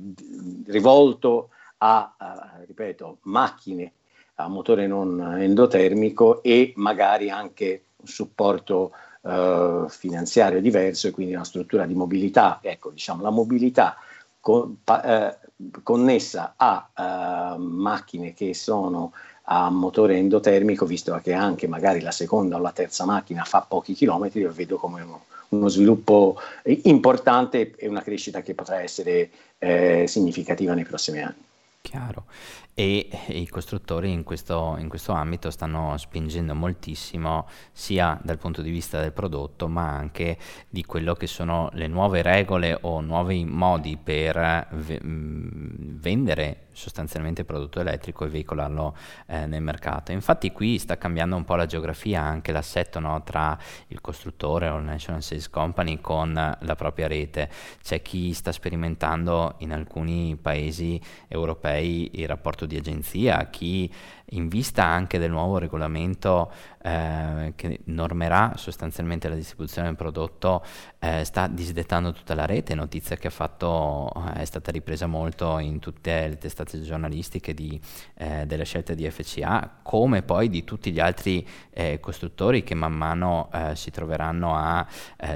[0.65, 3.91] rivolto a, uh, ripeto, macchine
[4.35, 8.91] a motore non endotermico e magari anche un supporto
[9.27, 13.97] eh, finanziario diverso e quindi una struttura di mobilità, ecco, diciamo, la mobilità
[14.39, 15.37] con, eh,
[15.83, 19.11] connessa a eh, macchine che sono
[19.49, 23.93] a motore endotermico, visto che anche magari la seconda o la terza macchina fa pochi
[23.93, 26.37] chilometri, io vedo come uno, uno sviluppo
[26.83, 31.45] importante e una crescita che potrà essere eh, significativa nei prossimi anni.
[31.81, 32.25] Chiaro.
[32.79, 38.69] E i costruttori in questo, in questo, ambito stanno spingendo moltissimo sia dal punto di
[38.69, 40.37] vista del prodotto ma anche
[40.69, 47.47] di quello che sono le nuove regole o nuovi modi per v- vendere sostanzialmente il
[47.47, 50.11] prodotto elettrico e veicolarlo eh, nel mercato.
[50.11, 54.77] Infatti qui sta cambiando un po' la geografia, anche l'assetto no, tra il costruttore o
[54.77, 57.49] il National Sales Company con la propria rete.
[57.81, 63.89] C'è chi sta sperimentando in alcuni paesi europei il rapporto di agenzia, chi
[64.31, 66.51] in vista anche del nuovo regolamento
[66.87, 70.63] eh, che normerà sostanzialmente la distribuzione del prodotto,
[70.99, 75.79] eh, sta disdettando tutta la rete, notizia che fatto, eh, è stata ripresa molto in
[75.79, 77.79] tutte le testate giornalistiche di,
[78.15, 82.93] eh, delle scelte di FCA, come poi di tutti gli altri eh, costruttori che man
[82.93, 84.85] mano eh, si troveranno a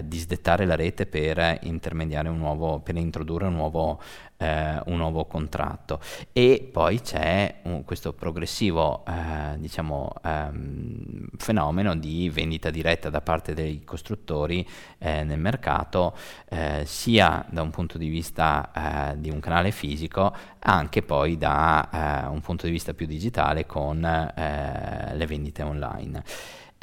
[0.04, 4.01] disdettare la rete per intermediare un nuovo, per introdurre un nuovo
[4.41, 5.99] un nuovo contratto.
[6.34, 13.53] E poi c'è un, questo progressivo eh, diciamo, ehm, fenomeno di vendita diretta da parte
[13.53, 14.67] dei costruttori
[14.97, 16.15] eh, nel mercato
[16.49, 22.25] eh, sia da un punto di vista eh, di un canale fisico anche poi da
[22.25, 26.23] eh, un punto di vista più digitale con le vendite online.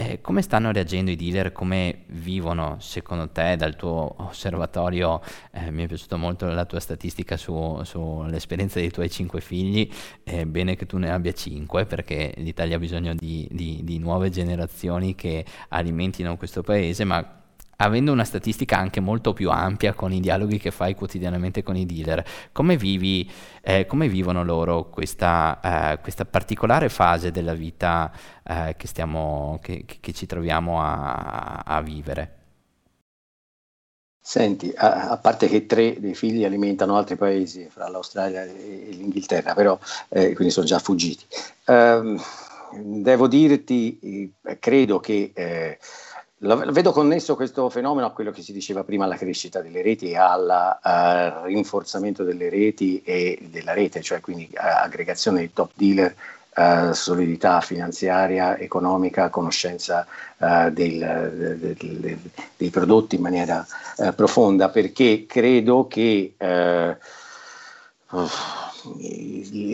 [0.01, 1.51] Eh, come stanno reagendo i dealer?
[1.51, 5.21] Come vivono secondo te dal tuo osservatorio?
[5.51, 9.91] Eh, mi è piaciuta molto la tua statistica su, sull'esperienza dei tuoi cinque figli.
[10.23, 14.31] È bene che tu ne abbia cinque perché l'Italia ha bisogno di, di, di nuove
[14.31, 17.38] generazioni che alimentino questo paese, ma
[17.81, 21.87] avendo una statistica anche molto più ampia con i dialoghi che fai quotidianamente con i
[21.87, 23.31] dealer, come, vivi,
[23.63, 28.11] eh, come vivono loro questa, eh, questa, particolare fase della vita
[28.43, 32.35] eh, che, stiamo, che, che, ci troviamo a, a vivere?
[34.21, 39.55] Senti, a, a, parte che tre dei figli alimentano altri paesi, fra l'Australia e l'Inghilterra,
[39.55, 41.25] però eh, quindi sono già fuggiti.
[41.67, 42.21] Um,
[42.75, 45.33] devo dirti, eh, credo che
[46.41, 50.15] eh, vedo connesso questo fenomeno a quello che si diceva prima, alla crescita delle reti
[50.15, 56.15] al uh, rinforzamento delle reti e della rete, cioè quindi uh, aggregazione di top dealer,
[56.57, 60.07] uh, solidità finanziaria, economica, conoscenza
[60.39, 62.19] del, de, de, de,
[62.57, 63.67] dei prodotti in maniera
[64.15, 66.35] profonda, perché credo che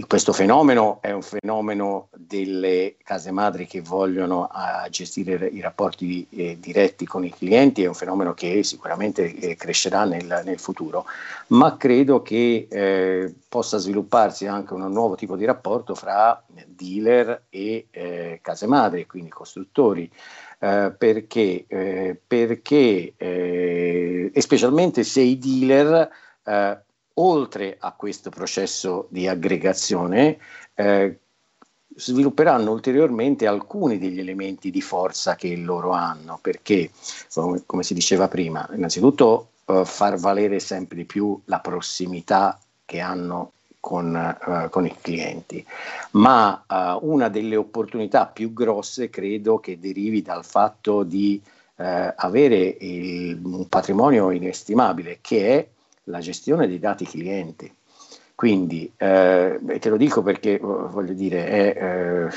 [0.07, 6.57] questo fenomeno è un fenomeno delle case madri che vogliono uh, gestire i rapporti eh,
[6.61, 11.05] diretti con i clienti, è un fenomeno che sicuramente eh, crescerà nel, nel, futuro,
[11.49, 17.87] ma credo che eh, possa svilupparsi anche un nuovo tipo di rapporto fra dealer e
[17.91, 20.11] eh, case madri, quindi costruttori.
[20.57, 26.09] Uh, perché, uh, perché e specialmente se i dealer
[27.15, 30.39] oltre a questo processo di aggregazione,
[30.75, 31.19] eh,
[31.97, 36.91] svilupperanno ulteriormente alcuni degli elementi di forza che loro hanno, perché,
[37.67, 43.53] come si diceva prima, innanzitutto eh, far valere sempre di più la prossimità che hanno
[43.85, 45.63] con, uh, con, i clienti,
[46.13, 51.39] ma uh, una delle opportunità più grosse credo che derivi dal fatto di
[51.77, 51.83] uh,
[52.17, 55.69] avere il, un patrimonio inestimabile che è
[56.05, 57.73] la gestione dei dati clienti.
[58.35, 61.85] Quindi, eh, te lo dico perché voglio dire, è
[62.27, 62.29] eh,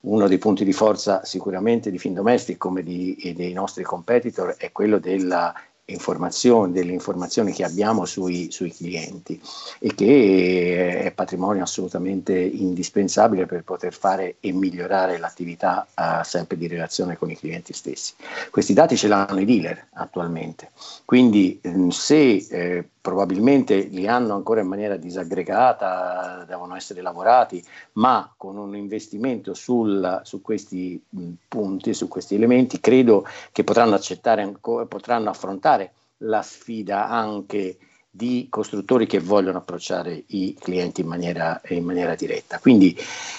[0.00, 4.98] uno dei punti di forza sicuramente di Findomestic come di, dei nostri competitor è quello
[4.98, 5.54] della
[5.90, 9.40] informazioni, delle informazioni che abbiamo sui, sui, clienti
[9.78, 16.66] e che è patrimonio assolutamente indispensabile per poter fare e migliorare l'attività uh, sempre di
[16.66, 18.14] relazione con i clienti stessi.
[18.50, 20.70] Questi dati ce l'hanno i dealer attualmente,
[21.04, 28.32] quindi mh, se eh, probabilmente li hanno ancora in maniera disaggregata, devono essere lavorati, ma
[28.36, 31.02] con un investimento sul, su questi
[31.48, 37.78] punti, su questi elementi, credo che potranno ancora, potranno affrontare la sfida anche
[38.10, 42.58] di costruttori che vogliono approcciare i clienti in maniera, in maniera diretta.
[42.58, 42.96] Quindi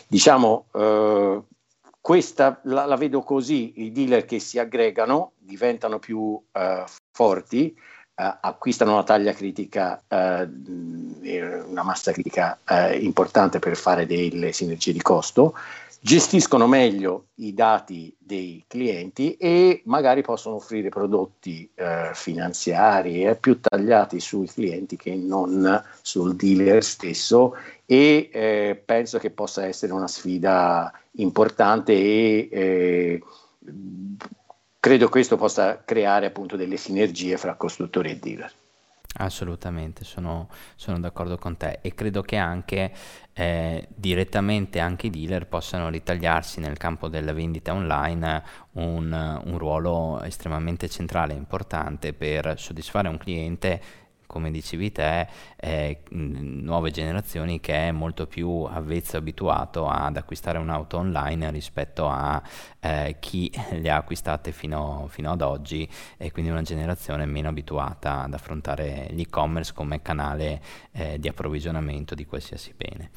[0.08, 1.42] diciamo eh,
[2.00, 7.78] questa la, la, vedo così, i dealer che si aggregano diventano più eh, forti,
[8.22, 10.48] Uh, acquistano una taglia critica, uh,
[11.68, 15.56] una massa critica uh, importante per fare delle sinergie di costo,
[16.00, 21.70] gestiscono meglio i dati dei clienti e magari possono offrire prodotti
[22.14, 27.56] finanziari eh, più tagliati sui clienti che non sul dealer stesso
[27.86, 33.22] e eh, penso che possa essere una sfida importante e eh,
[34.82, 38.52] credo questo possa creare appunto delle sinergie fra costruttori e dealer.
[39.14, 42.92] Assolutamente, sono, sono, d'accordo con te e credo che anche
[43.34, 50.22] eh, direttamente anche i dealer possano ritagliarsi nel campo della vendita online un, un ruolo
[50.24, 53.82] estremamente centrale e importante per soddisfare un cliente
[54.32, 55.28] come dicevi te,
[55.58, 62.42] eh, nuove generazioni che è molto più avvezzo abituato ad acquistare un'auto online rispetto a
[62.80, 68.24] eh, chi le ha acquistate fino, fino, ad oggi e quindi una generazione meno abituata
[68.24, 70.62] ad affrontare l'e-commerce come canale
[70.94, 73.10] eh, di approvvigionamento di qualsiasi bene.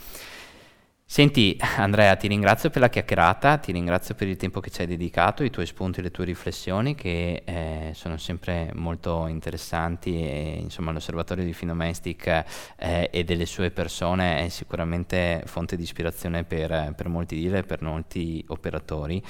[1.06, 4.86] Senti Andrea, ti ringrazio per la chiacchierata, ti ringrazio per il tempo che ci hai
[4.86, 10.92] dedicato, i tuoi spunti le tue riflessioni che eh, sono sempre molto interessanti e insomma
[10.92, 12.26] l'osservatorio di Finomestic
[12.78, 17.66] eh, e delle sue persone è sicuramente fonte di ispirazione per, per molti dealer e
[17.66, 19.22] per molti operatori.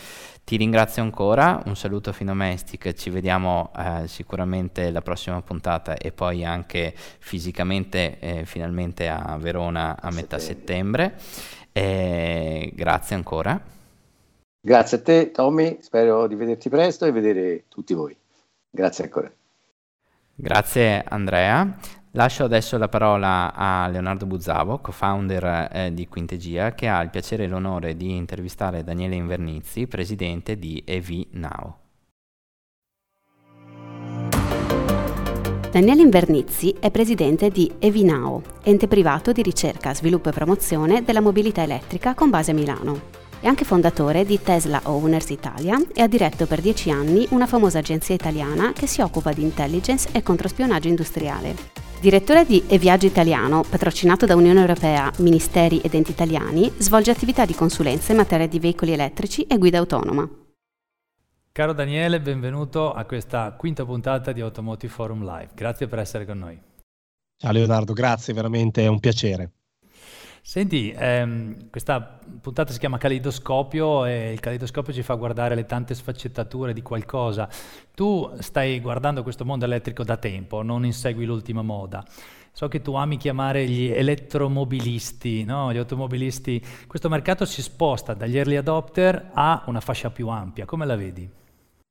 [0.44, 6.12] Ti ringrazio ancora, un saluto a Finomestic, ci vediamo eh, sicuramente la prossima puntata e
[6.12, 11.18] poi anche fisicamente eh, finalmente a Verona a metà settembre.
[11.76, 13.60] E grazie ancora.
[14.60, 15.78] Grazie a te, Tommy.
[15.80, 18.16] Spero di vederti presto e vedere tutti voi.
[18.70, 19.30] Grazie ancora.
[20.36, 21.76] Grazie Andrea.
[22.12, 27.44] Lascio adesso la parola a Leonardo Buzzavo, co-founder eh, di Quintegia, che ha il piacere
[27.44, 31.83] e l'onore di intervistare Daniele Invernizzi, presidente di EV Now.
[35.74, 41.64] Daniele Invernizzi è presidente di Evinao, ente privato di ricerca, sviluppo e promozione della mobilità
[41.64, 43.00] elettrica con base a Milano.
[43.40, 47.80] È anche fondatore di Tesla Owners Italia e ha diretto per dieci anni una famosa
[47.80, 51.56] agenzia italiana che si occupa di intelligence e controspionaggio industriale.
[51.98, 57.54] Direttore di E-Viaggio Italiano, patrocinato da Unione Europea, Ministeri ed enti italiani, svolge attività di
[57.56, 60.43] consulenza in materia di veicoli elettrici e guida autonoma.
[61.56, 65.50] Caro Daniele, benvenuto a questa quinta puntata di Automotive Forum Live.
[65.54, 66.60] Grazie per essere con noi.
[67.36, 69.52] Ciao Leonardo, grazie, veramente è un piacere.
[70.42, 75.94] Senti, ehm, questa puntata si chiama Caleidoscopio e il caleidoscopio ci fa guardare le tante
[75.94, 77.48] sfaccettature di qualcosa.
[77.94, 82.04] Tu stai guardando questo mondo elettrico da tempo, non insegui l'ultima moda.
[82.50, 85.72] So che tu ami chiamare gli elettromobilisti, no?
[85.72, 86.60] gli automobilisti.
[86.88, 90.64] Questo mercato si sposta dagli early adopter a una fascia più ampia.
[90.64, 91.42] Come la vedi?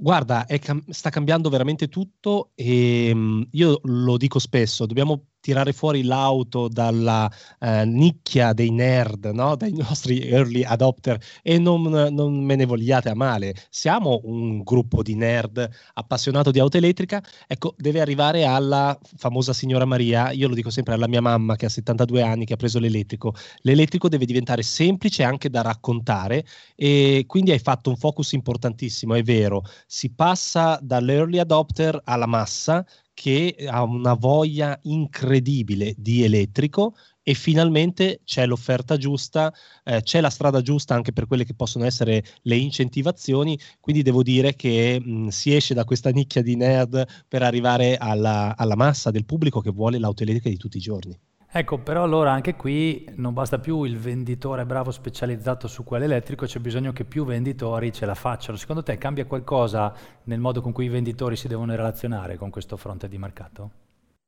[0.00, 6.04] Guarda, cam- sta cambiando veramente tutto e um, io lo dico spesso, dobbiamo tirare fuori
[6.04, 9.56] l'auto dalla eh, nicchia dei nerd, no?
[9.56, 13.54] dai nostri early adopter e non, non, me ne vogliate a male.
[13.68, 19.84] Siamo un gruppo di nerd appassionato di auto elettrica, ecco, deve arrivare alla famosa signora
[19.84, 22.78] Maria, io lo dico sempre alla mia mamma che ha 72 anni, che ha preso
[22.78, 23.34] l'elettrico.
[23.62, 29.22] L'elettrico deve diventare semplice anche da raccontare e quindi hai fatto un focus importantissimo, è
[29.24, 32.82] vero, si passa dall'early adopter alla massa,
[33.12, 39.52] che ha una voglia incredibile di elettrico e finalmente c'è l'offerta giusta,
[39.84, 44.22] eh, c'è la strada giusta anche per quelle che possono essere le incentivazioni, quindi devo
[44.22, 49.10] dire che mh, si esce da questa nicchia di nerd per arrivare alla, alla massa
[49.10, 51.14] del pubblico che vuole l'auto elettrica di tutti i giorni.
[51.54, 56.60] Ecco, però allora anche qui non basta più il venditore bravo specializzato su quell'elettrico, c'è
[56.60, 58.56] bisogno che più venditori ce la facciano.
[58.56, 59.94] Secondo te cambia qualcosa
[60.24, 63.70] nel modo con cui i venditori si devono relazionare con questo fronte di mercato?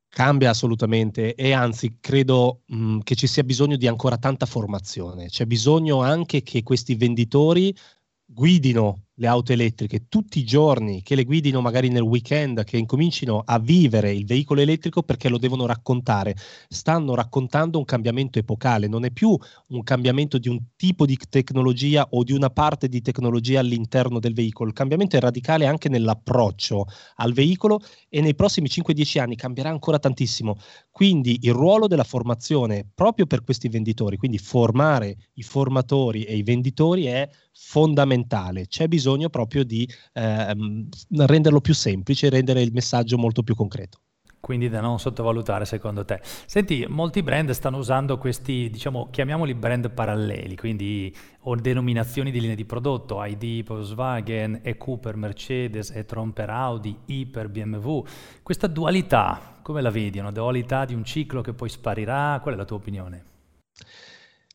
[0.07, 5.25] Cambia assolutamente e anzi credo mh, che ci sia bisogno di ancora tanta formazione.
[5.25, 7.75] C'è bisogno anche che questi venditori
[8.23, 13.41] guidino le auto elettriche tutti i giorni, che le guidino magari nel weekend, che incomincino
[13.45, 16.35] a vivere il veicolo elettrico perché lo devono raccontare.
[16.67, 19.37] Stanno raccontando un cambiamento epocale, non è più
[19.69, 24.33] un cambiamento di un tipo di tecnologia o di una parte di tecnologia all'interno del
[24.33, 24.69] veicolo.
[24.69, 26.85] Il cambiamento è radicale anche nell'approccio
[27.15, 30.57] al veicolo e nei prossimi 5-10 anni cambierà ancora tantissimo.
[30.91, 36.43] Quindi il ruolo della formazione proprio per questi venditori, quindi formare i formatori e i
[36.43, 37.27] venditori è
[37.57, 38.67] fondamentale.
[38.67, 40.87] C'è bisogno proprio di ehm,
[41.17, 43.99] renderlo più semplice, rendere il messaggio molto più concreto.
[44.45, 46.19] Quindi da non sottovalutare secondo te.
[46.21, 51.11] Senti, molti brand stanno usando questi, diciamo, chiamiamoli brand paralleli, quindi
[51.45, 57.25] o denominazioni di linee di prodotto, ID Volkswagen, EQ per Mercedes, e-tron per Audi, I
[57.25, 58.03] per BMW.
[58.43, 60.19] Questa dualità, come la vedi?
[60.19, 62.39] Una dualità di un ciclo che poi sparirà?
[62.39, 63.34] Qual è la tua opinione?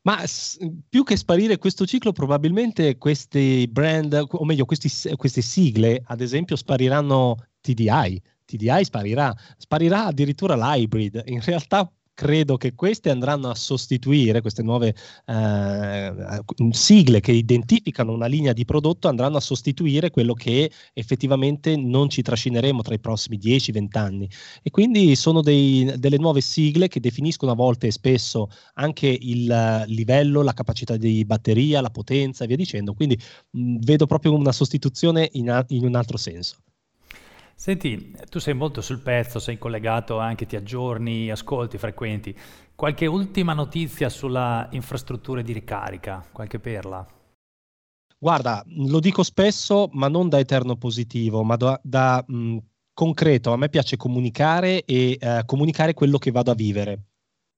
[0.02, 0.56] Ma s-
[0.88, 6.56] più che sparire questo ciclo, probabilmente questi brand, o meglio, questi, queste sigle, ad esempio,
[6.56, 8.20] spariranno TDI.
[8.46, 11.22] TDI sparirà, sparirà addirittura l'hybrid.
[11.26, 11.90] In realtà
[12.20, 14.94] credo che queste andranno a sostituire, queste nuove
[15.24, 22.10] eh, sigle che identificano una linea di prodotto, andranno a sostituire quello che effettivamente non
[22.10, 24.28] ci trascineremo tra i prossimi 10-20 anni.
[24.62, 29.84] E quindi sono dei, delle nuove sigle che definiscono a volte e spesso anche il
[29.86, 32.92] livello, la capacità di batteria, la potenza e via dicendo.
[32.92, 33.18] Quindi
[33.52, 36.58] mh, vedo proprio una sostituzione in, a, in un altro senso.
[37.60, 42.34] Senti, tu sei molto sul pezzo, sei collegato anche, ti aggiorni, ascolti, frequenti.
[42.74, 47.06] Qualche ultima notizia sulla infrastruttura di ricarica, qualche perla?
[48.18, 52.56] Guarda, lo dico spesso, ma non da eterno positivo, ma da, da mh,
[52.94, 53.52] concreto.
[53.52, 57.09] A me piace comunicare e eh, comunicare quello che vado a vivere.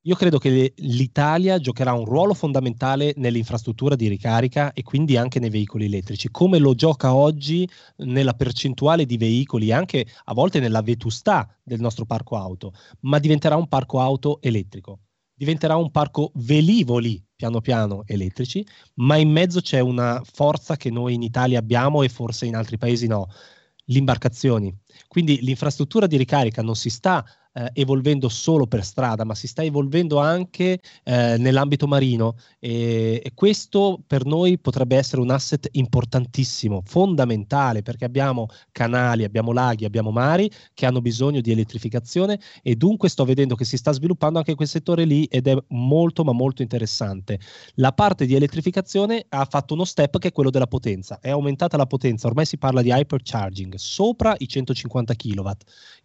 [0.04, 5.48] Io credo che l'Italia giocherà un ruolo fondamentale nell'infrastruttura di ricarica e quindi anche nei
[5.48, 11.56] veicoli elettrici, come lo gioca oggi nella percentuale di veicoli, anche a volte nella vetustà
[11.62, 12.72] del nostro parco auto,
[13.02, 15.02] ma diventerà un parco auto elettrico.
[15.34, 21.14] Diventerà un parco velivoli piano piano elettrici, ma in mezzo c'è una forza che noi
[21.14, 23.28] in Italia abbiamo e forse in altri paesi no,
[23.84, 24.76] l'imbarcazioni.
[25.06, 29.62] Quindi l'infrastruttura di ricarica non si sta eh, evolvendo solo per strada, ma si sta
[29.62, 36.82] evolvendo anche eh, nell'ambito marino e, e, questo per noi potrebbe essere un asset importantissimo,
[36.84, 43.08] fondamentale, perché abbiamo canali, abbiamo laghi, abbiamo mari che hanno bisogno di elettrificazione e dunque
[43.08, 46.62] sto vedendo che si sta sviluppando anche quel settore lì ed è molto ma molto
[46.62, 47.38] interessante.
[47.74, 51.76] La parte di elettrificazione ha fatto uno step che è quello della potenza, è aumentata
[51.76, 55.50] la potenza, ormai si parla di hypercharging sopra i 150 kW.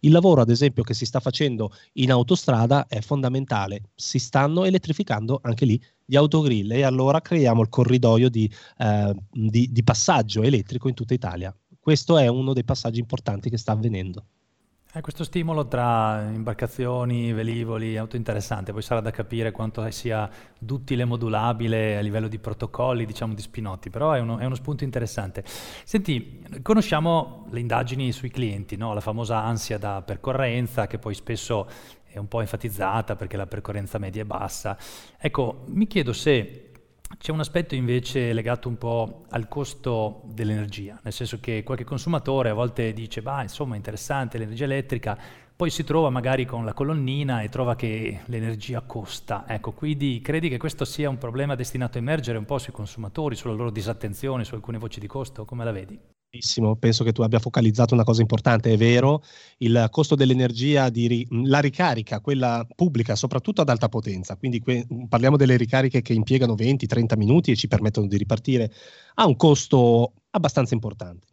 [0.00, 3.90] Il lavoro ad esempio che si sta facendo facendo in autostrada è fondamentale.
[3.94, 9.70] Si stanno elettrificando anche lì gli autogrill e allora creiamo il corridoio di, eh, di,
[9.70, 11.54] di passaggio elettrico in tutta Italia.
[11.78, 14.24] Questo è uno dei passaggi importanti che sta avvenendo.
[14.94, 21.02] Eh, questo stimolo tra imbarcazioni, velivoli, auto interessante, poi sarà da capire quanto sia duttile
[21.02, 24.84] e modulabile a livello di protocolli, diciamo di spinotti, però è uno, è uno spunto
[24.84, 25.44] interessante.
[25.84, 28.94] Senti, conosciamo le indagini sui clienti, no?
[28.94, 31.68] la famosa ansia da percorrenza che poi spesso
[32.06, 34.74] è un po' enfatizzata perché la percorrenza media è bassa.
[35.18, 36.67] Ecco, mi chiedo se
[37.16, 42.50] c'è un aspetto invece legato un po' al costo dell'energia, nel senso che qualche consumatore
[42.50, 45.18] a volte dice, bah, insomma, interessante l'energia elettrica,
[45.56, 49.44] poi si trova magari con la colonnina e trova che l'energia costa.
[49.48, 53.34] Ecco, quindi credi che questo sia un problema destinato a emergere un po' sui consumatori,
[53.34, 55.44] sulla loro disattenzione, su alcune voci di costo?
[55.44, 55.98] Come la vedi?
[56.30, 59.22] Penso che tu abbia focalizzato una cosa importante, è vero,
[59.58, 65.38] il costo dell'energia, di la ricarica, quella pubblica, soprattutto ad alta potenza, quindi que- parliamo
[65.38, 68.70] delle ricariche che impiegano 20-30 minuti e ci permettono di ripartire,
[69.14, 71.28] ha un costo abbastanza importante.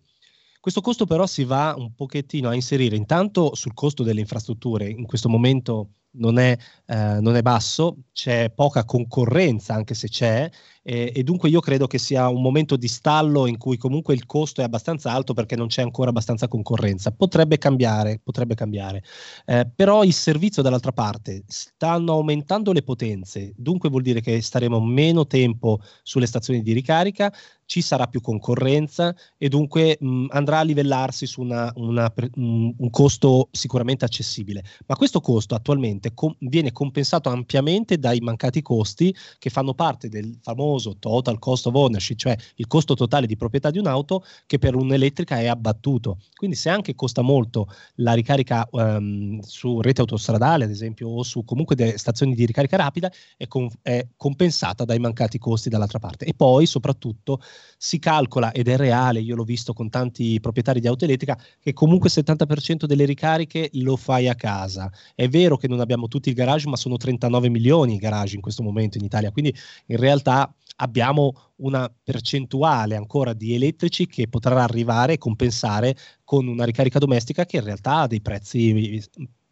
[0.61, 5.05] Questo costo però si va un pochettino a inserire intanto sul costo delle infrastrutture, in
[5.05, 10.49] questo momento non è, eh, non è basso, c'è poca concorrenza anche se c'è,
[10.87, 14.27] e, e, dunque io credo che sia un momento di stallo in cui comunque il
[14.27, 17.09] costo è abbastanza alto perché non c'è ancora abbastanza concorrenza.
[17.09, 19.01] Potrebbe cambiare, potrebbe cambiare.
[19.45, 24.79] Eh, però il servizio dall'altra parte stanno aumentando le potenze, dunque vuol dire che staremo
[24.79, 27.33] meno tempo sulle stazioni di ricarica,
[27.65, 32.89] ci sarà più concorrenza e dunque mh, andrà a livellarsi su una, una, un, un,
[32.91, 34.63] costo sicuramente accessibile.
[34.85, 40.37] Ma questo costo attualmente com- viene compensato ampiamente dai mancati costi che fanno parte del
[40.41, 44.75] famoso total cost of ownership, cioè il costo totale di proprietà di un'auto che per
[44.75, 46.19] un'elettrica è abbattuto.
[46.35, 51.43] Quindi se anche costa molto la ricarica um, su rete autostradale, ad esempio, o su
[51.43, 56.25] comunque delle stazioni di ricarica rapida, è, com- è compensata dai mancati costi dall'altra parte.
[56.25, 57.41] E poi soprattutto
[57.77, 61.73] si calcola, ed è reale, io l'ho visto con tanti proprietari di auto elettrica, che
[61.73, 64.91] comunque il 70% delle ricariche lo fai a casa.
[65.13, 68.41] È vero che non abbiamo tutti il garage, ma sono 39 milioni i garage in
[68.41, 69.53] questo momento in Italia, quindi
[69.87, 76.65] in realtà abbiamo una percentuale ancora di elettrici che potrà arrivare e compensare con una
[76.65, 79.01] ricarica domestica che in realtà ha dei prezzi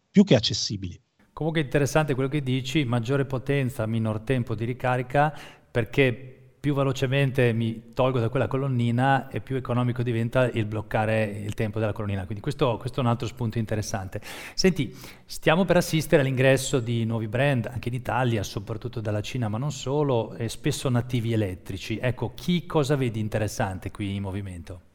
[0.10, 1.00] più che accessibili.
[1.32, 5.36] Comunque interessante quello che dici, maggiore potenza, minor tempo di ricarica,
[5.72, 11.54] perché più velocemente mi tolgo da quella colonnina e più economico diventa il bloccare il
[11.56, 12.24] tempo della colonnina.
[12.24, 14.22] Quindi questo, questo, è un altro spunto interessante.
[14.54, 14.96] Senti,
[15.26, 19.74] stiamo per assistere all'ingresso di nuovi brand, anche in Italia, soprattutto dalla Cina, ma non
[19.74, 22.00] solo, e spesso nativi elettrici.
[22.02, 24.93] Ecco, chi cosa vedi interessante qui in movimento?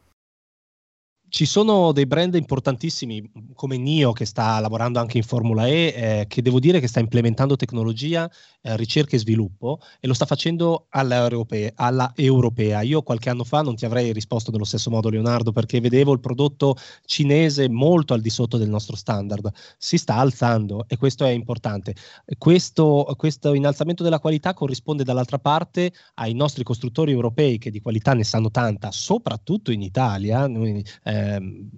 [1.28, 6.24] Ci sono dei brand importantissimi come NIO che sta lavorando anche in Formula E, eh,
[6.28, 8.30] che devo dire che sta implementando tecnologia,
[8.62, 12.82] eh, ricerca e sviluppo e lo sta facendo alla europea, alla europea.
[12.82, 16.20] Io qualche anno fa non ti avrei risposto nello stesso modo Leonardo perché vedevo il
[16.20, 19.50] prodotto cinese molto al di sotto del nostro standard.
[19.76, 21.94] Si sta alzando e questo è importante.
[22.38, 28.14] Questo, questo innalzamento della qualità corrisponde dall'altra parte ai nostri costruttori europei che di qualità
[28.14, 30.46] ne sanno tanta, soprattutto in Italia.
[30.46, 31.68] Noi, eh, Ehm,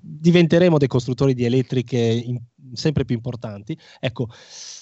[0.00, 2.40] diventeremo dei costruttori di elettriche in,
[2.72, 3.76] sempre più importanti.
[3.98, 4.28] Ecco,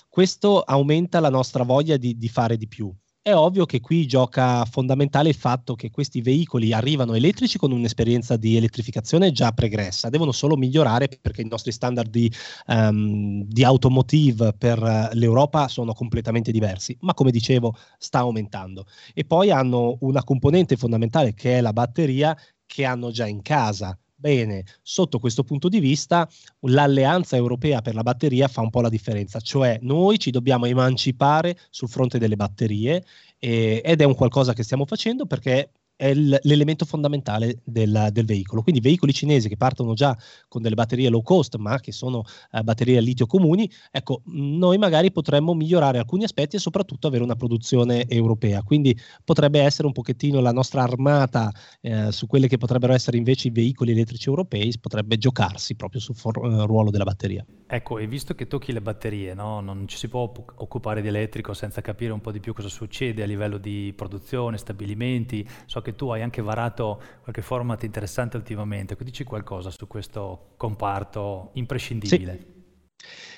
[0.08, 2.92] questo aumenta la nostra voglia di, di fare di più.
[3.20, 8.36] È ovvio che qui gioca fondamentale il fatto che questi veicoli arrivano elettrici con un'esperienza
[8.36, 12.32] di elettrificazione già pregressa, devono solo migliorare perché i nostri standard di,
[12.68, 18.86] um, di automotive per l'Europa sono completamente diversi, ma come dicevo sta aumentando.
[19.12, 23.98] E poi hanno una componente fondamentale che è la batteria che hanno già in casa
[24.20, 26.28] Bene, sotto questo punto di vista
[26.62, 31.56] l'alleanza europea per la batteria fa un po' la differenza, cioè noi ci dobbiamo emancipare
[31.70, 33.04] sul fronte delle batterie
[33.38, 38.62] eh, ed è un qualcosa che stiamo facendo perché è l'elemento fondamentale del, del, veicolo.
[38.62, 42.22] Quindi veicoli cinesi che partono già con delle batterie low cost, ma che sono
[42.52, 47.24] eh, batterie a litio comuni, ecco, noi magari potremmo migliorare alcuni aspetti e soprattutto avere
[47.24, 48.62] una produzione europea.
[48.62, 53.48] Quindi potrebbe essere un pochettino la nostra armata eh, su quelli che potrebbero essere invece
[53.48, 57.44] i veicoli elettrici europei, potrebbe giocarsi proprio sul for- eh, ruolo della batteria.
[57.70, 59.60] Ecco, e visto che tocchi le batterie, no?
[59.60, 63.22] non ci si può occupare di elettrico senza capire un po' di più cosa succede
[63.22, 65.46] a livello di produzione, stabilimenti.
[65.66, 70.50] So che che tu hai anche varato qualche format interessante ultimamente, dici qualcosa su questo
[70.56, 72.38] comparto imprescindibile.
[72.38, 72.56] Sì.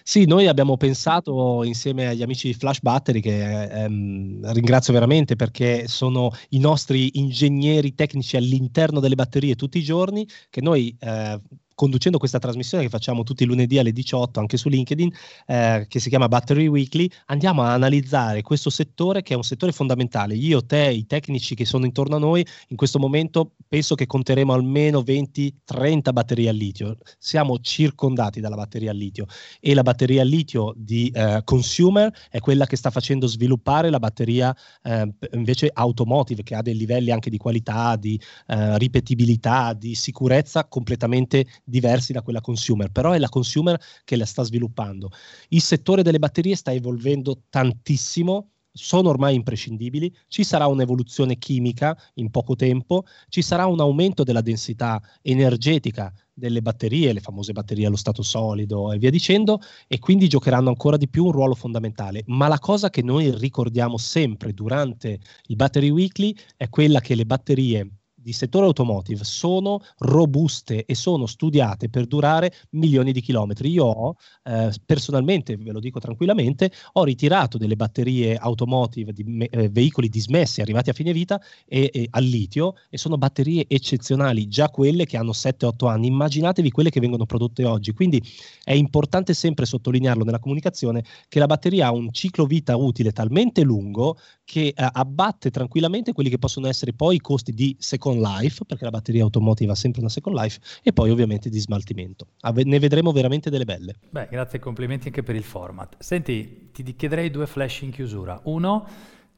[0.02, 5.86] Sì, noi abbiamo pensato insieme agli amici di Flash Battery, che ehm, ringrazio veramente perché
[5.86, 11.38] sono i nostri ingegneri tecnici all'interno delle batterie tutti i giorni, che noi eh,
[11.80, 15.10] conducendo questa trasmissione che facciamo tutti i lunedì alle 18 anche su LinkedIn,
[15.46, 19.72] eh, che si chiama Battery Weekly, andiamo a analizzare questo settore che è un settore
[19.72, 20.34] fondamentale.
[20.34, 24.52] Io, te, i tecnici che sono intorno a noi, in questo momento penso che conteremo
[24.52, 26.98] almeno 20-30 batterie al litio.
[27.16, 29.24] Siamo circondati dalla batteria al litio
[29.58, 33.98] e la batteria al litio di eh, consumer è quella che sta facendo sviluppare la
[33.98, 39.94] batteria eh, invece automotive, che ha dei livelli anche di qualità, di eh, ripetibilità, di
[39.94, 45.10] sicurezza completamente diversi da quella consumer, però è la consumer che la sta sviluppando.
[45.48, 52.30] Il settore delle batterie sta evolvendo tantissimo, sono ormai imprescindibili, ci sarà un'evoluzione chimica in
[52.30, 57.96] poco tempo, ci sarà un aumento della densità energetica delle batterie, le famose batterie allo
[57.96, 62.22] stato solido e via dicendo, e quindi giocheranno ancora di più un ruolo fondamentale.
[62.26, 67.26] Ma la cosa che noi ricordiamo sempre durante il Battery Weekly è quella che le
[67.26, 73.70] batterie di settore automotive sono robuste e sono studiate per durare milioni di chilometri.
[73.70, 79.46] Io ho eh, personalmente, ve lo dico tranquillamente, ho ritirato delle batterie automotive di me,
[79.46, 84.48] eh, veicoli dismessi arrivati a fine vita e, e, al litio e sono batterie eccezionali,
[84.48, 86.06] già quelle che hanno 7-8 anni.
[86.08, 87.92] Immaginatevi quelle che vengono prodotte oggi.
[87.92, 88.22] Quindi
[88.62, 93.62] è importante sempre sottolinearlo nella comunicazione che la batteria ha un ciclo vita utile talmente
[93.62, 97.76] lungo che eh, abbatte tranquillamente quelli che possono essere poi i costi di
[98.10, 101.58] second life, perché la batteria automotive ha sempre una second life, e poi ovviamente di
[101.58, 102.26] smaltimento.
[102.40, 103.96] Ave- ne vedremo veramente delle belle.
[104.10, 105.96] Beh, grazie e complimenti anche per il format.
[105.98, 108.40] Senti, ti chiederei due flash in chiusura.
[108.44, 108.86] Uno,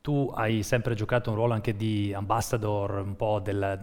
[0.01, 3.81] tu hai sempre giocato un ruolo anche di ambassador un po' del,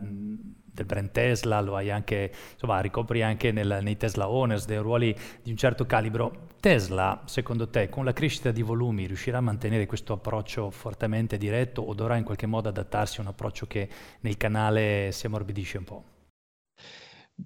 [0.79, 5.15] del brand Tesla, lo hai anche, insomma, ricopri anche nel, nei Tesla Owners dei ruoli
[5.41, 6.47] di un certo calibro.
[6.59, 11.81] Tesla, secondo te, con la crescita di volumi, riuscirà a mantenere questo approccio fortemente diretto
[11.81, 13.87] o dovrà in qualche modo adattarsi a un approccio che
[14.21, 16.03] nel canale si ammorbidisce un po'?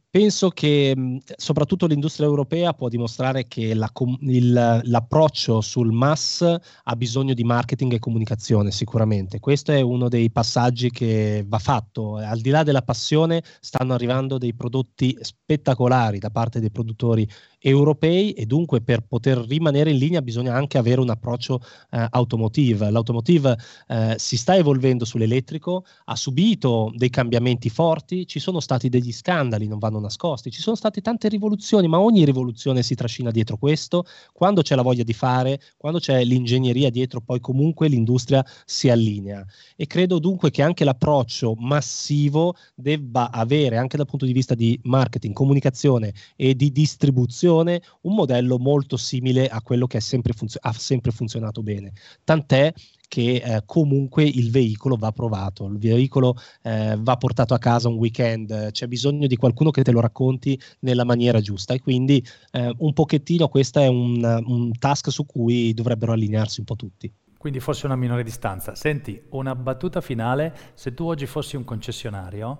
[0.09, 3.91] Penso che soprattutto l'industria europea può dimostrare che la,
[4.21, 6.43] il, l'approccio sul mass
[6.83, 9.39] ha bisogno di marketing e comunicazione sicuramente.
[9.39, 12.17] Questo è uno dei passaggi che va fatto.
[12.17, 17.27] Al di là della passione stanno arrivando dei prodotti spettacolari da parte dei produttori
[17.63, 21.61] europei e dunque per poter rimanere in linea bisogna anche avere un approccio
[21.91, 22.91] eh, automotive.
[22.91, 23.57] L'automotive
[23.87, 29.67] eh, si sta evolvendo sull'elettrico, ha subito dei cambiamenti forti, ci sono stati degli scandali,
[29.67, 34.05] non vanno nascosti, ci sono state tante rivoluzioni, ma ogni rivoluzione si trascina dietro questo,
[34.33, 39.45] quando c'è la voglia di fare, quando c'è l'ingegneria dietro, poi comunque l'industria si allinea.
[39.77, 44.77] E credo dunque che anche l'approccio massivo debba avere, anche dal punto di vista di
[44.83, 50.59] marketing, comunicazione e di distribuzione, funzione un modello molto simile a quello che sempre funzio-
[50.63, 51.93] ha sempre funzionato bene.
[52.23, 52.73] Tant'è
[53.07, 57.95] che eh, comunque il veicolo va provato, il veicolo eh, va portato a casa un
[57.95, 62.73] weekend, c'è bisogno di qualcuno che te lo racconti nella maniera giusta e quindi eh,
[62.75, 67.11] un pochettino questo è un, un task su cui dovrebbero allinearsi un po' tutti.
[67.37, 68.73] Quindi forse una minore distanza.
[68.73, 72.57] Senti, una battuta finale, se tu oggi fossi un concessionario,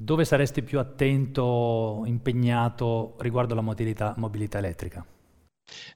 [0.00, 5.04] dove saresti più attento, impegnato riguardo alla mobilità, mobilità elettrica?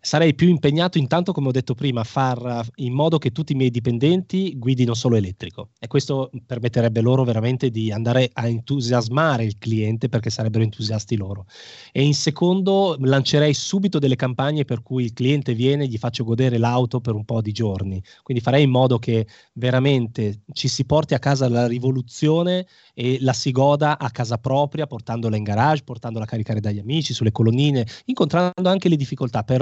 [0.01, 3.55] Sarei più impegnato intanto, come ho detto prima, a far in modo che tutti i
[3.55, 9.59] miei dipendenti guidino solo elettrico e questo permetterebbe loro veramente di andare a entusiasmare il
[9.59, 11.47] cliente perché sarebbero entusiasti loro.
[11.93, 16.25] E in secondo lancerei subito delle campagne per cui il cliente viene e gli faccio
[16.25, 18.03] godere l'auto per un po' di giorni.
[18.23, 23.33] Quindi farei in modo che veramente ci si porti a casa la rivoluzione e la
[23.33, 27.87] si goda a casa propria, portandola in garage, portandola a caricare dagli amici, sulle colonnine,
[28.07, 29.62] incontrando anche le difficoltà, però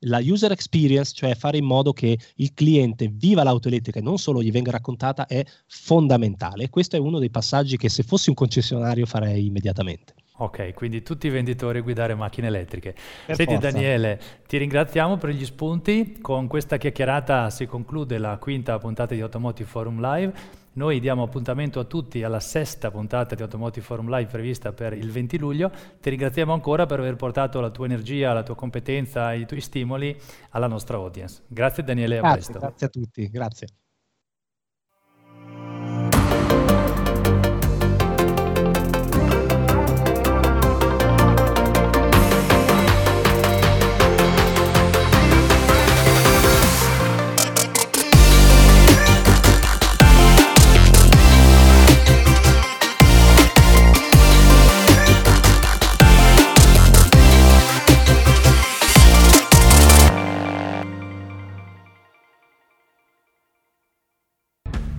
[0.00, 4.18] la user experience, cioè fare in modo che il cliente viva l'auto elettrica e non
[4.18, 6.68] solo gli venga raccontata, è fondamentale.
[6.70, 10.14] Questo è uno dei passaggi che se fossi un concessionario farei immediatamente.
[10.36, 12.92] Ok, quindi tutti i venditori guidare macchine elettriche.
[13.26, 13.70] Per Senti forza.
[13.70, 16.18] Daniele, ti ringraziamo per gli spunti.
[16.20, 20.62] Con questa chiacchierata si conclude la quinta puntata di Automotive Forum Live.
[20.74, 25.10] Noi diamo appuntamento a tutti alla sesta puntata di Automotive Forum Live prevista per il
[25.10, 25.70] 20 luglio.
[26.00, 30.16] Ti ringraziamo ancora per aver portato la tua energia, la tua competenza, i tuoi stimoli
[30.50, 31.42] alla nostra audience.
[31.46, 32.58] Grazie Daniele, grazie, a presto.
[32.58, 33.68] Grazie a tutti, grazie.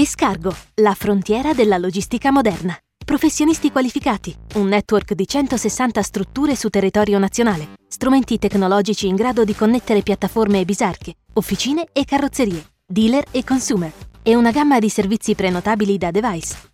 [0.00, 2.78] Escargo, la frontiera della logistica moderna.
[3.04, 9.56] Professionisti qualificati, un network di 160 strutture su territorio nazionale, strumenti tecnologici in grado di
[9.56, 13.92] connettere piattaforme e bisarche, officine e carrozzerie, dealer e consumer,
[14.22, 16.67] e una gamma di servizi prenotabili da device.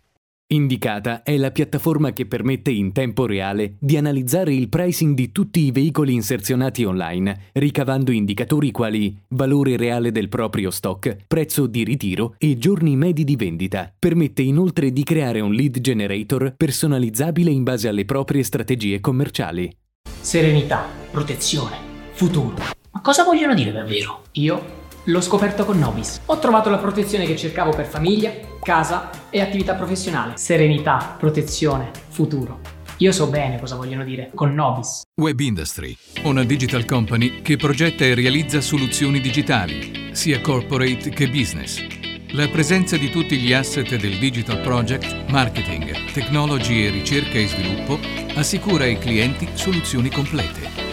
[0.47, 5.61] Indicata è la piattaforma che permette in tempo reale di analizzare il pricing di tutti
[5.61, 12.35] i veicoli inserzionati online, ricavando indicatori quali valore reale del proprio stock, prezzo di ritiro
[12.37, 13.91] e giorni medi di vendita.
[13.97, 19.75] Permette inoltre di creare un lead generator personalizzabile in base alle proprie strategie commerciali.
[20.03, 21.75] Serenità, protezione,
[22.11, 22.57] futuro.
[22.91, 24.25] Ma cosa vogliono dire davvero?
[24.33, 26.21] Io L'ho scoperto con Nobis.
[26.25, 30.35] Ho trovato la protezione che cercavo per famiglia, casa e attività professionale.
[30.35, 32.59] Serenità, protezione, futuro.
[32.97, 35.03] Io so bene cosa vogliono dire con Nobis.
[35.21, 41.85] Web Industry, una digital company che progetta e realizza soluzioni digitali, sia corporate che business.
[42.31, 47.99] La presenza di tutti gli asset del Digital Project, marketing, technology e ricerca e sviluppo
[48.33, 50.84] assicura ai clienti soluzioni complete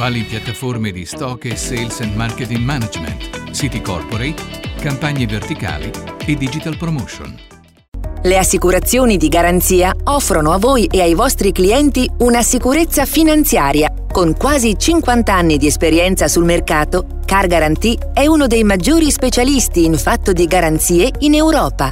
[0.00, 4.42] quali piattaforme di stock e sales and marketing management, siti corporate,
[4.80, 5.90] campagne verticali
[6.24, 7.38] e digital promotion.
[8.22, 13.92] Le assicurazioni di garanzia offrono a voi e ai vostri clienti una sicurezza finanziaria.
[14.10, 19.84] Con quasi 50 anni di esperienza sul mercato, Car Guarantee è uno dei maggiori specialisti
[19.84, 21.90] in fatto di garanzie in Europa.